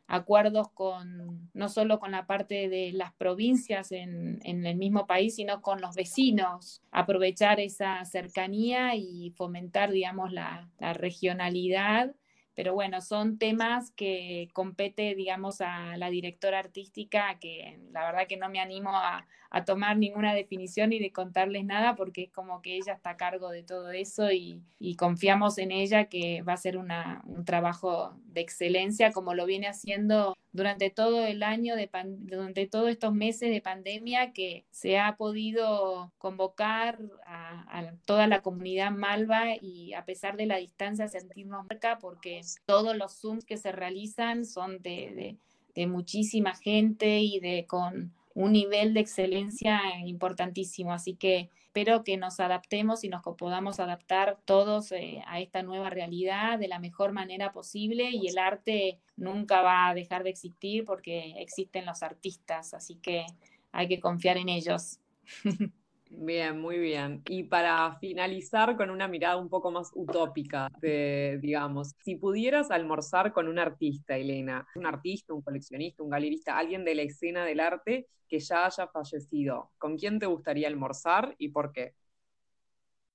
acuerdos 0.07 0.71
con 0.71 1.51
no 1.55 1.69
solo 1.69 1.99
con 1.99 2.11
la 2.11 2.27
parte 2.27 2.69
de 2.69 2.93
las 2.93 3.12
provincias 3.14 3.93
en, 3.93 4.40
el 4.43 4.77
mismo 4.77 5.07
país, 5.07 5.37
sino 5.37 5.62
con 5.62 5.81
los 5.81 5.95
vecinos, 5.95 6.83
aprovechar 6.90 7.61
esa 7.61 8.05
cercanía 8.05 8.95
y 8.95 9.33
fomentar, 9.37 9.90
digamos, 9.90 10.33
la, 10.33 10.69
la 10.79 10.93
regionalidad 10.93 12.14
pero 12.55 12.75
bueno, 12.75 13.01
son 13.01 13.38
temas 13.38 13.90
que 13.93 14.49
compete, 14.53 15.14
digamos, 15.14 15.61
a 15.61 15.97
la 15.97 16.11
directora 16.11 16.61
artística, 16.61 17.38
que 17.40 17.81
la 17.90 18.05
verdad 18.05 18.27
que 18.29 18.37
no 18.37 18.49
me 18.49 18.61
animo 18.61 18.90
a, 18.95 19.27
tomar 19.67 19.97
ninguna 19.97 20.35
definición 20.35 20.93
y 20.93 20.99
de 20.99 21.12
contarles 21.12 21.64
nada, 21.64 21.95
porque 21.95 22.25
es 22.25 22.33
como 22.33 22.61
que 22.61 22.77
ella 22.77 22.95
está 22.95 23.11
a 23.11 23.17
cargo 23.17 23.51
de 23.51 23.62
todo 23.62 23.93
eso 23.93 24.33
y, 24.33 24.62
confiamos 24.99 25.59
en 25.59 25.71
ella 25.71 26.07
que 26.07 26.43
va 26.43 26.55
a 26.55 26.57
ser 26.57 26.77
un 26.77 26.88
trabajo 27.45 28.17
de 28.25 28.40
excelencia, 28.40 29.12
como 29.12 29.33
lo 29.33 29.47
viene 29.47 29.69
haciendo 29.69 30.37
durante 30.55 30.88
todo 30.88 31.27
el 31.27 31.43
año, 31.43 31.75
de 31.75 31.90
durante 32.21 32.69
todos 32.69 32.88
estos 32.88 33.12
meses 33.12 33.51
de 33.51 33.61
pandemia, 33.61 34.33
que 34.33 34.64
se 34.71 34.99
ha 34.99 35.17
podido 35.17 36.12
convocar 36.17 37.01
a, 37.27 37.93
toda 38.07 38.29
la 38.29 38.40
comunidad 38.40 38.93
malva 38.93 39.57
y 39.61 39.95
a 39.95 40.05
pesar 40.05 40.37
de 40.37 40.47
la 40.47 40.59
distancia 40.59 41.09
sentirnos 41.09 41.67
cerca, 41.67 41.99
porque 41.99 42.40
todos 42.67 42.97
los 42.97 43.21
Zooms 43.21 43.45
que 43.45 43.57
se 43.57 43.73
realizan 43.73 44.47
son 44.47 44.81
de, 44.81 45.37
de 45.75 45.87
muchísima 45.88 46.55
gente 46.55 47.19
y 47.19 47.40
de 47.40 47.67
con 47.67 48.12
un 48.35 48.53
nivel 48.53 48.94
de 48.94 49.01
excelencia 49.01 49.81
importantísimo. 50.05 50.92
Así 50.92 51.14
que 51.14 51.51
espero 51.66 52.05
que 52.05 52.16
nos 52.16 52.40
adaptemos 52.40 53.05
y 53.05 53.09
nos 53.09 53.23
podamos 53.23 53.81
adaptar 53.81 54.38
todos 54.44 54.92
eh, 54.92 55.23
a 55.27 55.40
esta 55.40 55.62
nueva 55.62 55.90
realidad 55.90 56.59
de 56.59 56.68
la 56.68 56.79
mejor 56.79 57.12
manera 57.12 57.53
posible 57.53 58.11
y 58.11 58.29
el 58.29 58.38
arte 58.38 58.99
nunca 59.16 59.62
va 59.62 59.88
a 59.88 59.94
dejar 59.94 60.25
de 60.25 60.31
existir 60.31 60.85
porque 60.85 61.35
existen 61.38 61.87
los 61.87 62.03
artistas, 62.03 62.75
así 62.75 62.97
que 62.97 63.27
hay 63.73 63.88
que 63.88 64.01
confiar 64.01 64.37
en 64.37 64.49
ellos. 64.49 65.01
Bien, 66.11 66.61
muy 66.61 66.79
bien. 66.79 67.23
Y 67.29 67.45
para 67.45 67.99
finalizar 67.99 68.77
con 68.77 68.90
una 68.90 69.09
mirada 69.09 69.37
un 69.37 69.49
poco 69.49 69.71
más 69.71 69.90
utópica, 69.95 70.69
digamos, 70.81 71.95
si 72.05 72.17
pudieras 72.17 72.71
almorzar 72.71 73.33
con 73.33 73.49
un 73.49 73.59
artista, 73.59 74.17
Elena, 74.17 74.67
un 74.77 74.87
artista, 74.87 75.35
un 75.35 75.43
coleccionista, 75.43 76.03
un 76.03 76.11
galerista, 76.11 76.57
alguien 76.57 76.85
de 76.85 76.95
la 76.95 77.03
escena 77.03 77.45
del 77.45 77.61
arte 77.61 78.07
que 78.29 78.38
ya 78.38 78.67
haya 78.67 78.87
fallecido, 78.87 79.73
¿con 79.79 79.97
quién 79.99 80.19
te 80.19 80.27
gustaría 80.27 80.69
almorzar 80.69 81.35
y 81.38 81.49
por 81.49 81.73
qué? 81.73 81.95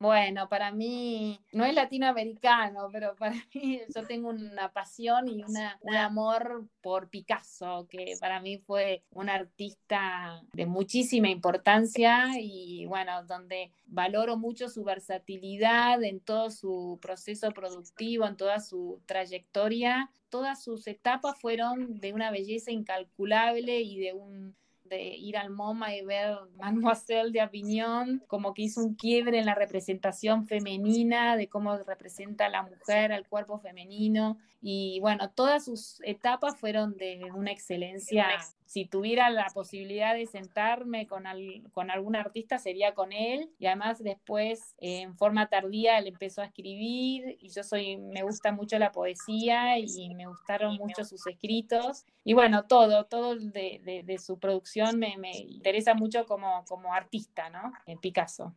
Bueno, 0.02 0.48
para 0.48 0.72
mí 0.72 1.42
no 1.52 1.66
es 1.66 1.74
latinoamericano, 1.76 2.88
pero 2.90 3.18
para 3.18 3.36
mí 3.54 3.82
yo 3.94 4.08
tengo 4.08 4.30
una 4.30 4.72
pasión 4.72 5.28
y 5.28 5.44
una, 5.44 5.78
un 5.82 5.96
amor 5.96 6.66
por 6.82 7.10
Picasso, 7.10 7.86
que 7.90 8.14
para 8.22 8.40
mí 8.40 8.60
fue 8.60 9.04
un 9.12 9.30
artista 9.30 10.42
de 10.54 10.66
muchísima 10.66 11.30
importancia 11.30 12.30
y 12.40 12.86
bueno, 12.86 13.26
donde 13.26 13.74
valoro 13.88 14.38
mucho 14.38 14.70
su 14.70 14.86
versatilidad 14.86 16.02
en 16.02 16.22
todo 16.22 16.50
su 16.50 16.98
proceso 17.02 17.52
productivo, 17.52 18.26
en 18.26 18.38
toda 18.38 18.62
su 18.62 19.02
trayectoria. 19.06 20.10
Todas 20.30 20.64
sus 20.64 20.88
etapas 20.88 21.38
fueron 21.42 22.00
de 22.00 22.14
una 22.14 22.32
belleza 22.32 22.72
incalculable 22.72 23.82
y 23.82 23.98
de 24.00 24.14
un 24.14 24.56
de 24.90 25.16
ir 25.16 25.38
al 25.38 25.50
MoMA 25.50 25.96
y 25.96 26.04
ver 26.04 26.38
Mademoiselle 26.58 27.32
de 27.32 27.42
Avignon, 27.42 28.24
como 28.28 28.54
que 28.54 28.64
hizo 28.64 28.82
un 28.82 28.96
quiebre 28.96 29.40
en 29.40 29.46
la 29.46 29.56
representación 29.56 30.48
femenina, 30.48 31.36
de 31.36 31.48
cómo 31.48 31.78
representa 31.78 32.50
la 32.50 32.64
mujer, 32.64 33.12
al 33.12 33.28
cuerpo 33.28 33.60
femenino. 33.60 34.38
Y 34.62 35.00
bueno, 35.00 35.32
todas 35.32 35.66
sus 35.66 36.02
etapas 36.04 36.58
fueron 36.58 36.98
de 36.98 37.32
una 37.34 37.52
excelencia 37.52 38.28
si 38.70 38.86
tuviera 38.86 39.32
la 39.32 39.48
posibilidad 39.52 40.14
de 40.14 40.28
sentarme 40.28 41.08
con, 41.08 41.24
con 41.72 41.90
algún 41.90 42.16
artista 42.16 42.60
sería 42.60 42.94
con 42.94 43.12
él. 43.12 43.50
Y 43.58 43.66
además 43.66 43.98
después 44.04 44.76
en 44.78 45.18
forma 45.18 45.50
tardía 45.50 45.98
él 45.98 46.06
empezó 46.06 46.44
a 46.44 46.46
escribir 46.46 47.36
y 47.42 47.50
yo 47.50 47.64
soy 47.64 47.98
me 47.98 48.22
gusta 48.22 48.52
mucho 48.52 48.78
la 48.78 48.92
poesía 48.92 49.80
y 49.80 50.14
me 50.14 50.28
gustaron 50.28 50.76
mucho 50.76 51.04
sus 51.04 51.26
escritos. 51.26 52.06
Y 52.24 52.36
bueno 52.36 52.66
todo 52.66 53.06
todo 53.06 53.36
de, 53.36 54.04
de, 54.06 54.18
su 54.20 54.38
producción 54.38 55.00
me, 55.00 55.18
me, 55.18 55.36
interesa 55.36 55.96
mucho 55.96 56.28
como, 56.28 56.64
como 56.66 56.94
artista 56.94 57.50
no 57.50 57.74
en 57.88 57.98
Picasso. 57.98 58.54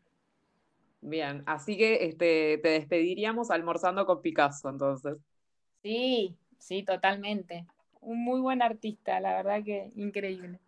Bien 1.00 1.42
así 1.46 1.78
que 1.78 2.04
este 2.04 2.58
te 2.62 2.68
despediríamos 2.68 3.50
almorzando 3.50 4.04
con 4.04 4.20
Picasso 4.20 4.68
entonces. 4.68 5.16
Sí 5.82 6.36
sí 6.58 6.82
totalmente 6.82 7.64
un 8.02 8.22
muy 8.24 8.40
buen 8.40 8.62
artista, 8.62 9.20
la 9.20 9.34
verdad 9.34 9.64
que 9.64 9.92
increíble. 9.96 10.60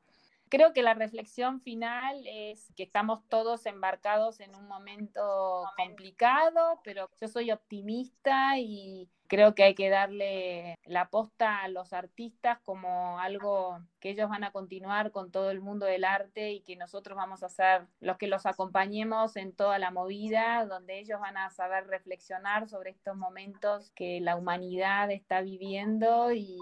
creo 0.49 0.73
que 0.73 0.83
la 0.83 0.95
reflexión 0.95 1.61
final 1.61 2.23
es 2.27 2.73
que 2.77 2.85
estamos 2.85 3.29
todos 3.29 3.67
embarcados 3.67 4.41
en 4.41 4.55
un 4.55 4.69
momento 4.69 5.65
complicado, 5.77 6.81
pero 6.85 7.11
yo 7.21 7.29
soy 7.29 7.51
optimista 7.51 8.59
y 8.59 9.09
creo 9.27 9.55
que 9.57 9.65
hay 9.65 9.75
que 9.75 9.89
darle 9.89 10.79
la 10.85 11.11
posta 11.11 11.63
a 11.63 11.69
los 11.69 11.93
artistas 11.93 12.61
como 12.61 13.19
algo 13.19 13.81
que 13.99 14.11
ellos 14.11 14.29
van 14.29 14.45
a 14.45 14.53
continuar 14.53 15.11
con 15.11 15.33
todo 15.33 15.51
el 15.51 15.61
mundo 15.61 15.87
del 15.87 16.05
arte 16.05 16.53
y 16.53 16.61
que 16.61 16.77
nosotros 16.77 17.17
vamos 17.17 17.43
a 17.43 17.49
ser 17.49 17.89
los 18.01 18.17
que 18.17 18.29
los 18.29 18.47
acompañemos 18.47 19.37
en 19.37 19.53
toda 19.53 19.81
la 19.81 19.91
movida, 19.91 20.67
donde 20.67 21.01
ellos 21.01 21.19
van 21.21 21.37
a 21.37 21.51
saber 21.51 21.89
reflexionar 21.89 22.69
sobre 22.69 22.91
estos 22.91 23.17
momentos 23.17 23.91
que 23.97 24.21
la 24.21 24.37
humanidad 24.37 25.11
está 25.11 25.41
viviendo 25.41 26.33
y 26.33 26.59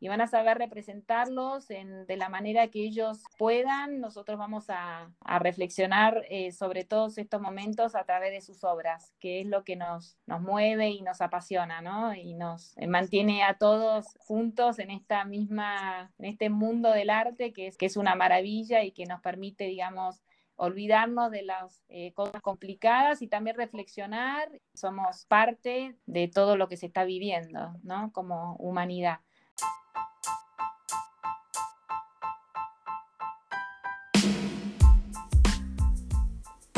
y 0.00 0.08
van 0.08 0.22
a 0.22 0.26
saber 0.26 0.56
representarlos 0.56 1.68
de 1.68 2.16
la 2.16 2.30
manera 2.30 2.68
que 2.68 2.80
ellos 2.80 3.22
puedan. 3.36 4.00
Nosotros 4.00 4.38
vamos 4.38 4.66
a, 4.70 5.10
reflexionar 5.40 6.24
eh, 6.30 6.52
sobre 6.52 6.84
todos 6.84 7.18
estos 7.18 7.40
momentos 7.40 7.94
a 7.94 8.04
través 8.04 8.32
de 8.32 8.40
sus 8.40 8.64
obras, 8.64 9.12
que 9.20 9.40
es 9.40 9.46
lo 9.46 9.62
que 9.62 9.76
nos, 9.76 10.16
nos 10.26 10.40
mueve 10.40 10.88
y 10.88 11.02
nos 11.02 11.20
apasiona, 11.20 11.82
¿no? 11.82 12.14
Y 12.14 12.34
nos 12.34 12.74
mantiene 12.88 13.42
a 13.42 13.58
todos 13.58 14.06
juntos 14.18 14.78
en 14.78 14.90
esta 14.90 15.24
misma, 15.24 16.10
en 16.18 16.24
este 16.24 16.48
mundo 16.48 16.90
del 16.90 17.10
arte 17.10 17.52
que 17.52 17.66
es, 17.66 17.76
que 17.76 17.86
es 17.86 17.96
una 17.96 18.14
maravilla 18.14 18.82
y 18.82 18.92
que 18.92 19.04
nos 19.04 19.20
permite, 19.20 19.64
digamos, 19.64 20.22
olvidarnos 20.56 21.30
de 21.30 21.42
las 21.42 21.82
eh, 21.88 22.12
cosas 22.12 22.42
complicadas 22.42 23.22
y 23.22 23.28
también 23.28 23.56
reflexionar. 23.56 24.48
Somos 24.74 25.24
parte 25.26 25.96
de 26.06 26.28
todo 26.28 26.56
lo 26.56 26.68
que 26.68 26.76
se 26.76 26.86
está 26.86 27.04
viviendo, 27.04 27.74
¿no? 27.82 28.12
Como 28.12 28.56
humanidad. 28.56 29.20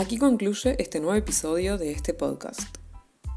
Aquí 0.03 0.19
concluye 0.19 0.75
este 0.83 0.99
nuevo 0.99 1.15
episodio 1.15 1.79
de 1.79 1.93
este 1.93 2.13
podcast. 2.13 2.77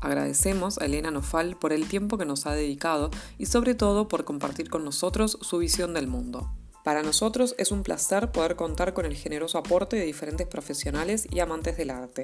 Agradecemos 0.01 0.79
a 0.79 0.85
Elena 0.85 1.11
Nofal 1.11 1.55
por 1.57 1.71
el 1.71 1.87
tiempo 1.87 2.17
que 2.17 2.25
nos 2.25 2.47
ha 2.47 2.53
dedicado 2.53 3.11
y 3.37 3.45
sobre 3.45 3.75
todo 3.75 4.07
por 4.07 4.25
compartir 4.25 4.71
con 4.71 4.83
nosotros 4.83 5.37
su 5.41 5.59
visión 5.59 5.93
del 5.93 6.07
mundo. 6.07 6.51
Para 6.83 7.03
nosotros 7.03 7.53
es 7.59 7.71
un 7.71 7.83
placer 7.83 8.31
poder 8.31 8.55
contar 8.55 8.95
con 8.95 9.05
el 9.05 9.15
generoso 9.15 9.59
aporte 9.59 9.95
de 9.95 10.05
diferentes 10.05 10.47
profesionales 10.47 11.27
y 11.29 11.39
amantes 11.39 11.77
del 11.77 11.91
arte. 11.91 12.23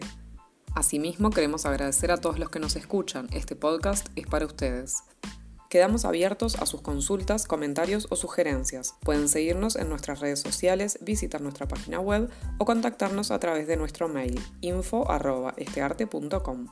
Asimismo, 0.73 1.29
queremos 1.29 1.67
agradecer 1.67 2.09
a 2.09 2.17
todos 2.17 2.39
los 2.39 2.49
que 2.49 2.59
nos 2.59 2.75
escuchan. 2.75 3.27
Este 3.33 3.55
podcast 3.55 4.07
es 4.15 4.25
para 4.25 4.47
ustedes. 4.47 5.03
Quedamos 5.71 6.03
abiertos 6.03 6.55
a 6.55 6.65
sus 6.65 6.81
consultas, 6.81 7.45
comentarios 7.45 8.07
o 8.09 8.17
sugerencias. 8.17 8.95
Pueden 9.05 9.29
seguirnos 9.29 9.77
en 9.77 9.87
nuestras 9.87 10.19
redes 10.19 10.41
sociales, 10.41 10.99
visitar 11.01 11.39
nuestra 11.39 11.65
página 11.65 12.01
web 12.01 12.29
o 12.57 12.65
contactarnos 12.65 13.31
a 13.31 13.39
través 13.39 13.67
de 13.67 13.77
nuestro 13.77 14.09
mail 14.09 14.37
info.estearte.com. 14.59 16.67